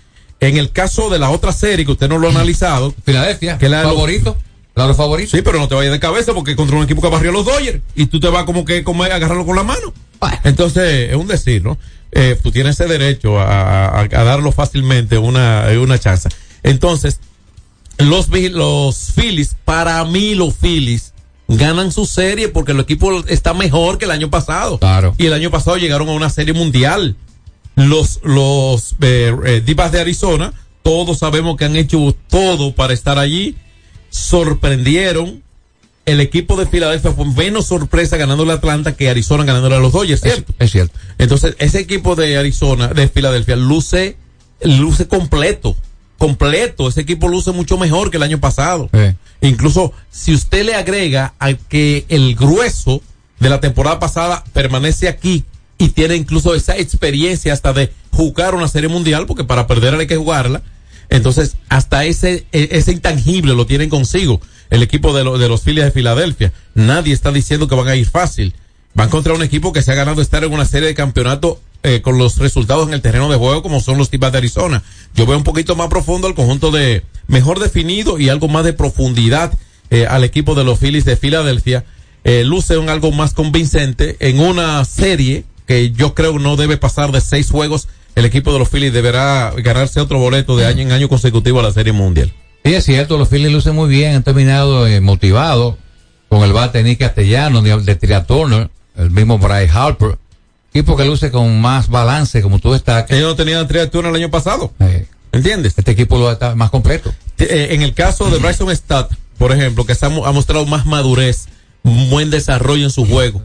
[0.41, 3.69] En el caso de la otra serie que usted no lo ha analizado, Filadelfia, que
[3.69, 4.37] la favorito,
[4.75, 5.37] claro favorito.
[5.37, 7.81] Sí, pero no te vayas de cabeza porque contra un equipo que barrió los Dodgers
[7.95, 9.93] y tú te vas como que como agarrarlo con la mano.
[10.45, 11.79] Entonces, es un decir, ¿no?
[12.13, 16.29] Eh, tú tienes ese derecho a, a- a darlo fácilmente una, una chance.
[16.63, 17.19] Entonces,
[17.99, 21.13] los, los Phillies, para mí los Phillies
[21.49, 24.79] ganan su serie porque el equipo está mejor que el año pasado.
[24.79, 25.15] Claro.
[25.19, 27.17] Y el año pasado llegaron a una serie mundial.
[27.75, 33.19] Los, los eh, eh, Divas de Arizona, todos sabemos que han hecho todo para estar
[33.19, 33.57] allí.
[34.11, 35.43] Sorprendieron.
[36.05, 39.93] El equipo de Filadelfia fue menos sorpresa ganándole a Atlanta que Arizona ganándole a los
[39.93, 40.53] Dodgers, ¿cierto?
[40.59, 40.99] Es cierto.
[41.19, 44.17] Entonces, ese equipo de Arizona, de Filadelfia, luce,
[44.63, 45.77] luce completo.
[46.27, 46.89] Completo.
[46.89, 48.89] Ese equipo luce mucho mejor que el año pasado.
[49.41, 53.03] Incluso, si usted le agrega a que el grueso
[53.41, 55.45] de la temporada pasada permanece aquí
[55.79, 60.07] y tiene incluso esa experiencia hasta de jugar una serie mundial, porque para perder hay
[60.07, 60.63] que jugarla.
[61.09, 65.63] Entonces, hasta ese, e- ese intangible lo tienen consigo el equipo de, lo- de los
[65.63, 66.53] Phillies de Filadelfia.
[66.75, 68.55] Nadie está diciendo que van a ir fácil.
[68.95, 72.01] Van contra un equipo que se ha ganado estar en una serie de campeonatos eh,
[72.03, 74.83] con los resultados en el terreno de juego como son los Tibas de Arizona.
[75.15, 78.73] Yo veo un poquito más profundo el conjunto de mejor definido y algo más de
[78.73, 79.53] profundidad
[79.91, 81.85] eh, al equipo de los Phillies de Filadelfia.
[82.25, 87.13] eh, luce un algo más convincente en una serie que yo creo no debe pasar
[87.13, 87.89] de seis juegos.
[88.15, 91.63] El equipo de los Phillies deberá ganarse otro boleto de año en año consecutivo a
[91.63, 92.33] la Serie Mundial.
[92.65, 95.77] Sí, es cierto, los Phillies lucen muy bien, han terminado eh, motivados
[96.29, 100.19] con el bate Nick Castellano, de, de el mismo Bryce Harper,
[100.73, 103.11] equipo que luce con más balance, como tú estás.
[103.11, 104.73] Ellos no tenían Tria Turner el año pasado.
[105.33, 105.75] ¿Entiendes?
[105.77, 107.13] Este equipo lo está más completo.
[107.39, 110.85] Eh, en el caso de Bryson Stott, por ejemplo, que ha, mo- ha mostrado más
[110.87, 111.47] madurez,
[111.83, 113.43] un buen desarrollo en su juego.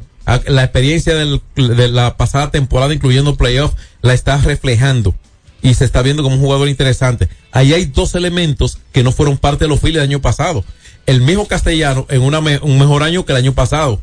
[0.48, 5.16] La experiencia del- de la pasada temporada, incluyendo playoff, la está reflejando
[5.62, 7.30] y se está viendo como un jugador interesante.
[7.54, 10.66] Ahí hay dos elementos que no fueron parte de los Phillies del año pasado.
[11.06, 14.02] El mismo Castellano en una me- un mejor año que el año pasado.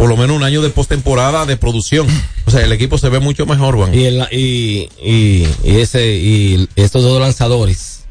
[0.00, 2.06] Por lo menos un año de postemporada de producción.
[2.46, 3.94] O sea, el equipo se ve mucho mejor, Juan.
[3.94, 8.04] Y, el- y, y, y ese, y estos dos lanzadores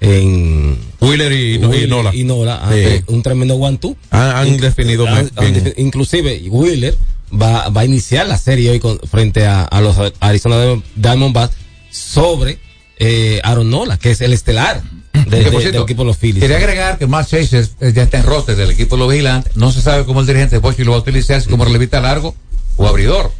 [0.00, 2.10] en Wheeler y, y Nola.
[2.12, 3.04] y Nola, Sí.
[3.06, 3.96] un tremendo one two.
[4.10, 5.74] Han, definido Han- bien.
[5.76, 6.96] inclusive Wheeler
[7.32, 11.54] va, va a iniciar la serie hoy con, frente a, a los Arizona Diamondbacks
[11.90, 12.58] sobre
[12.98, 14.82] eh, Aaron Nola, que es el estelar
[15.12, 16.40] de- Que, de- cierto, del equipo de los Phillies.
[16.40, 19.56] Quería agregar que Mark Chase ya está en roster del equipo de los vigilantes.
[19.56, 22.34] No se sabe cómo el dirigente Bochi lo va a utilizar, si como relevista largo
[22.76, 23.30] o abridor.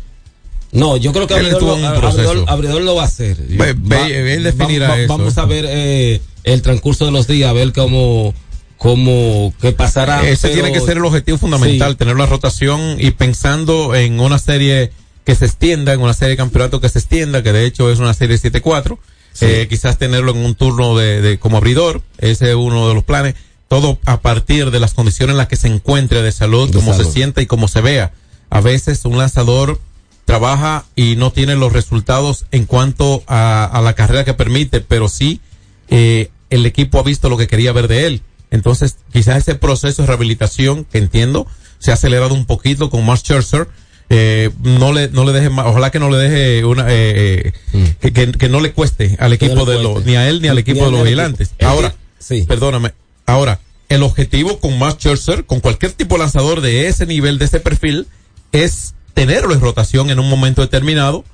[0.72, 2.44] No, yo creo que Abridor, lo, Abridor-.
[2.48, 3.36] Abridor va a hacer.
[3.36, 7.11] Ve- ve- Va- él definirá va- va- eso, Vamos a ver eh, el transcurso de
[7.11, 8.32] los días, a ver cómo,
[8.78, 10.26] cómo, qué pasará.
[10.26, 11.96] Ese pero- tiene que ser el objetivo fundamental, Sí.
[11.98, 14.92] tener una rotación y pensando en una serie
[15.24, 17.98] que se extienda, en una serie de campeonato que se extienda, que de hecho es
[17.98, 18.98] una serie 7-4,
[19.40, 23.04] eh, quizás tenerlo en un turno de, de como abridor, ese es uno de los
[23.04, 23.34] planes,
[23.68, 26.94] todo a partir de las condiciones en las que se encuentre de salud, De como
[26.94, 28.12] se sienta y como se vea.
[28.50, 29.80] A veces un lanzador
[30.24, 35.08] trabaja y no tiene los resultados en cuanto a, a la carrera que permite, pero
[35.08, 35.40] sí
[35.88, 38.22] eh, el equipo ha visto lo que quería ver de él.
[38.50, 41.46] Entonces, quizás ese proceso de rehabilitación, que entiendo,
[41.78, 43.68] se ha acelerado un poquito con Mark Scherzer.
[44.11, 48.12] Eh, no le no le deje ma- ojalá que no le deje una eh, eh,
[48.12, 50.59] que, que, no le cueste al no equipo de los ni a él ni al
[50.59, 52.44] equipo ni de los vigilantes ahora sí.
[52.46, 52.92] perdóname
[53.24, 57.46] ahora el objetivo con Max Scherzer con cualquier tipo de lanzador de ese nivel de
[57.46, 58.07] ese perfil
[58.50, 61.24] es tenerlo en rotación en un momento determinado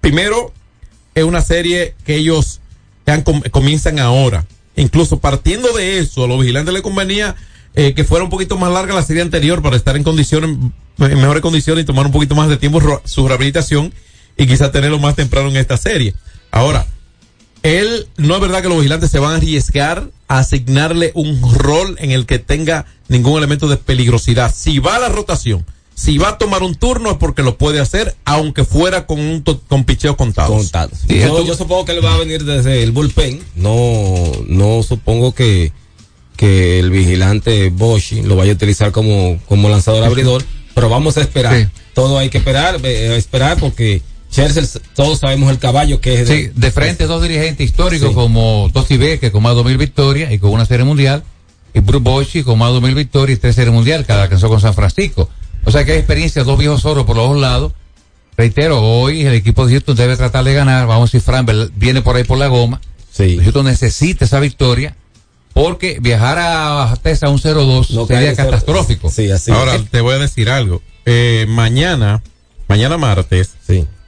[0.00, 0.52] primero
[1.14, 2.60] es una serie que ellos
[3.50, 4.46] comienzan ahora.
[4.76, 7.34] Incluso partiendo de eso, a los vigilantes les convenía
[7.74, 10.50] eh, que fuera un poquito más larga la serie anterior para estar en condiciones,
[10.98, 13.92] en mejores condiciones y tomar un poquito más de tiempo su rehabilitación
[14.36, 16.14] y quizás tenerlo más temprano en esta serie.
[16.50, 16.86] Ahora,
[17.62, 21.96] él, no es verdad que los vigilantes se van a arriesgar a asignarle un rol
[21.98, 24.54] en el que tenga ningún elemento de peligrosidad.
[24.54, 27.80] Si va a la rotación, si va a tomar un turno es porque lo puede
[27.80, 30.56] hacer, aunque fuera con un to- con picheos contados.
[30.56, 31.00] Contados.
[31.08, 33.42] yo, yo supongo que él va a venir desde el bullpen.
[33.56, 34.14] No,
[34.46, 35.72] no supongo que,
[36.36, 40.44] que el vigilante Boshi lo vaya a utilizar como, como lanzador abridor,
[40.78, 41.56] pero vamos a esperar.
[41.56, 41.66] Sí.
[41.92, 44.00] Todo hay que esperar, eh, esperar porque
[44.30, 44.62] Chelsea,
[44.94, 46.28] todos sabemos el caballo que es.
[46.28, 48.14] Sí, de frente dos dirigentes históricos Sí.
[48.14, 51.24] como Tosi que con más de 2000 victorias y con una serie mundial,
[51.74, 54.48] y Bruce Bochy con más de 2000 victorias y tres series mundial, que la alcanzó
[54.48, 55.28] con San Francisco.
[55.64, 57.72] O sea que hay experiencia, dos viejos oros por los dos lados.
[58.36, 60.86] Reitero, hoy el equipo de Houston debe tratar de ganar.
[60.86, 62.80] Vamos a ver si Fran viene por ahí por la goma.
[63.16, 64.94] Houston necesita esa victoria
[65.62, 69.10] porque viajar a Texas a un 0-2 No sería catastrófico.
[69.10, 69.90] Sí, así Ahora es.
[69.90, 70.82] te voy a decir algo.
[71.04, 72.22] Eh, mañana,
[72.68, 73.54] mañana martes,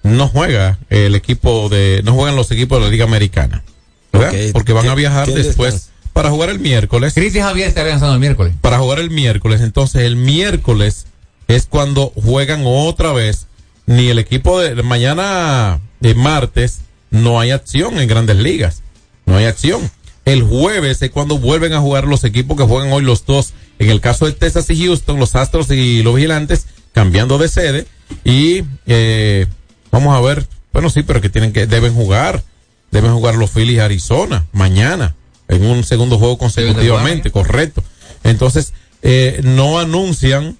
[0.04, 3.64] no juega el equipo de, no juegan los equipos de la Liga Americana.
[4.12, 4.30] ¿verdad?
[4.30, 4.52] Ok.
[4.52, 7.14] Porque van a ¿Quién- viajar después para jugar el miércoles.
[7.14, 8.54] Cristian Javier estaría lanzando el miércoles.
[8.60, 9.60] Para jugar el miércoles.
[9.60, 11.06] Entonces el miércoles
[11.48, 13.46] es cuando juegan otra vez.
[13.86, 16.80] Ni el equipo de mañana de martes
[17.10, 18.82] no hay acción en grandes ligas.
[19.26, 19.90] No hay acción.
[20.30, 23.52] El jueves es cuando vuelven a jugar los equipos que juegan hoy los dos.
[23.80, 27.88] En el caso de Texas y Houston, los Astros y los Vigilantes cambiando de sede.
[28.22, 29.48] Y eh,
[29.90, 30.46] vamos a ver.
[30.72, 32.44] Bueno, sí, pero que tienen que deben jugar.
[32.92, 35.16] Deben jugar los Phillies y Arizona mañana
[35.48, 37.82] en un segundo juego consecutivamente, correcto.
[38.22, 38.72] Entonces,
[39.02, 40.58] eh, no anuncian,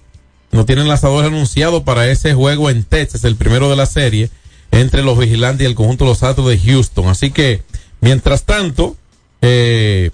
[0.51, 4.29] no tienen lanzadores anunciados para ese juego en Texas, el primero de la serie,
[4.71, 7.07] entre los vigilantes y el conjunto de los Astros de Houston.
[7.07, 7.63] Así que,
[8.01, 8.97] mientras tanto,
[9.41, 10.11] eh,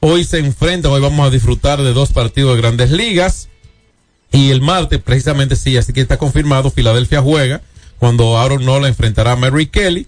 [0.00, 3.48] hoy se enfrentan, hoy vamos a disfrutar de dos partidos de grandes ligas.
[4.32, 7.62] Y el martes, precisamente sí, así que está confirmado, Filadelfia juega
[7.98, 10.06] cuando Aaron Nola enfrentará a Mary Kelly.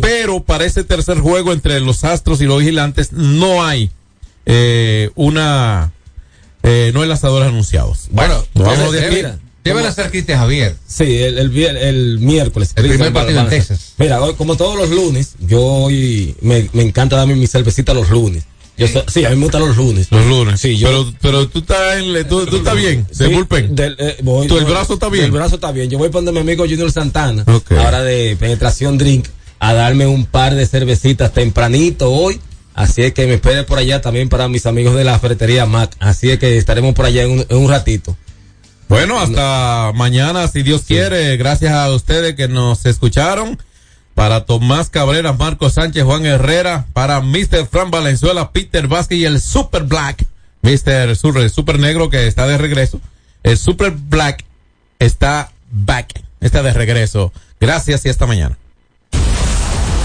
[0.00, 3.90] Pero para ese tercer juego entre los Astros y los Vigilantes no hay
[4.46, 5.92] eh, una
[6.62, 8.08] eh, no hay lanzadores anunciados.
[8.10, 9.38] Bueno, Nos vamos debe- de
[9.68, 10.76] deben hacer Cristian Javier.
[10.86, 12.72] Sí, el, el, miércoles.
[12.76, 13.56] El primer Van- partido van en a.
[13.56, 13.92] Texas.
[13.98, 18.10] Mira, hoy, como todos los lunes, yo hoy me, me encanta darme mi cervecita los
[18.10, 18.44] lunes.
[18.76, 20.06] Yo so- sí, a mí me gustan los lunes.
[20.10, 20.60] Los lunes.
[20.60, 23.04] Sí, yo- Pero, pero tú estás, en, tú, tú estás bien.
[23.08, 23.74] De Sí, bullpen.
[23.74, 25.24] del, eh, voy- ¿Tú el brazo está bien?
[25.26, 25.90] El brazo está bien.
[25.90, 29.26] Yo voy a poner a mi amigo Junior Santana, ahora de penetración drink,
[29.58, 32.40] a darme un par de cervecitas tempranito hoy.
[32.74, 35.96] Así es que me espere por allá también para mis amigos de la ferretería Mac.
[35.98, 38.16] Así es que estaremos por allá en un, en un ratito.
[38.88, 41.36] Bueno, hasta mañana, si Dios quiere.
[41.36, 43.58] Gracias a ustedes que nos escucharon.
[44.14, 46.86] Para Tomás Cabrera, Marco Sánchez, Juan Herrera.
[46.92, 47.68] Para Mr.
[47.70, 50.24] Fran Valenzuela, Peter Vázquez y el Super Black.
[50.62, 51.14] Mr.
[51.16, 53.00] Sur, el Super Negro que está de regreso.
[53.42, 54.44] El Super Black
[54.98, 56.22] está back.
[56.40, 57.32] Está de regreso.
[57.60, 58.56] Gracias y hasta mañana.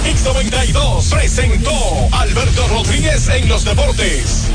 [0.06, 1.72] X92 presentó
[2.12, 4.50] Alberto Rodríguez en los deportes.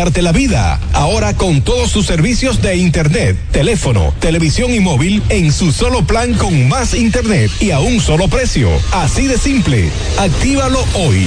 [0.00, 0.80] La vida.
[0.94, 6.32] Ahora con todos sus servicios de internet, teléfono, televisión y móvil en su solo plan
[6.34, 8.70] con más internet y a un solo precio.
[8.92, 9.90] Así de simple.
[10.18, 11.26] Actívalo hoy.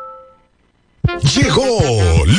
[1.35, 1.79] Llegó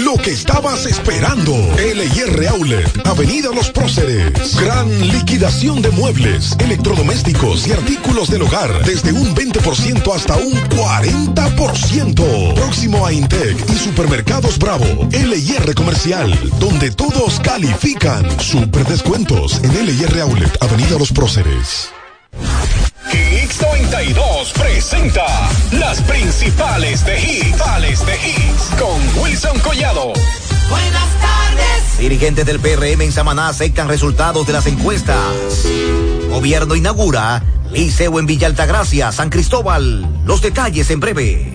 [0.04, 1.52] lo que estabas esperando.
[1.76, 4.56] LIR Outlet, Avenida Los Próceres.
[4.56, 8.84] Gran liquidación de muebles, electrodomésticos y artículos del hogar.
[8.84, 12.54] Desde un 20% hasta un 40%.
[12.54, 15.08] Próximo a Intec y Supermercados Bravo.
[15.10, 18.26] LIR Comercial, donde todos califican.
[18.40, 21.90] Super descuentos en LIR Outlet, Avenida Los Próceres.
[23.52, 25.26] X92 presenta
[25.72, 27.42] las principales de hits.
[27.42, 30.12] Principales de hits con Wilson Collado.
[30.70, 31.98] Buenas tardes.
[31.98, 35.66] Dirigentes del PRM en Samaná aceptan resultados de las encuestas.
[36.30, 40.08] Gobierno inaugura Liceo en Villa Altagracia, San Cristóbal.
[40.24, 41.54] Los detalles en breve.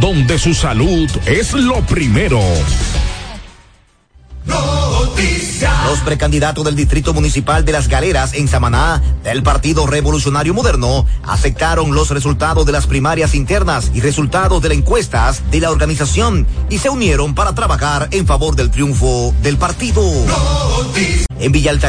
[0.00, 2.40] donde su salud es lo primero.
[5.86, 11.94] Los precandidatos del Distrito Municipal de Las Galeras en Samaná del Partido Revolucionario Moderno aceptaron
[11.94, 16.78] los resultados de las primarias internas y resultados de las encuestas de la organización y
[16.78, 20.02] se unieron para trabajar en favor del triunfo del partido.
[21.38, 21.86] En Villa Altagracia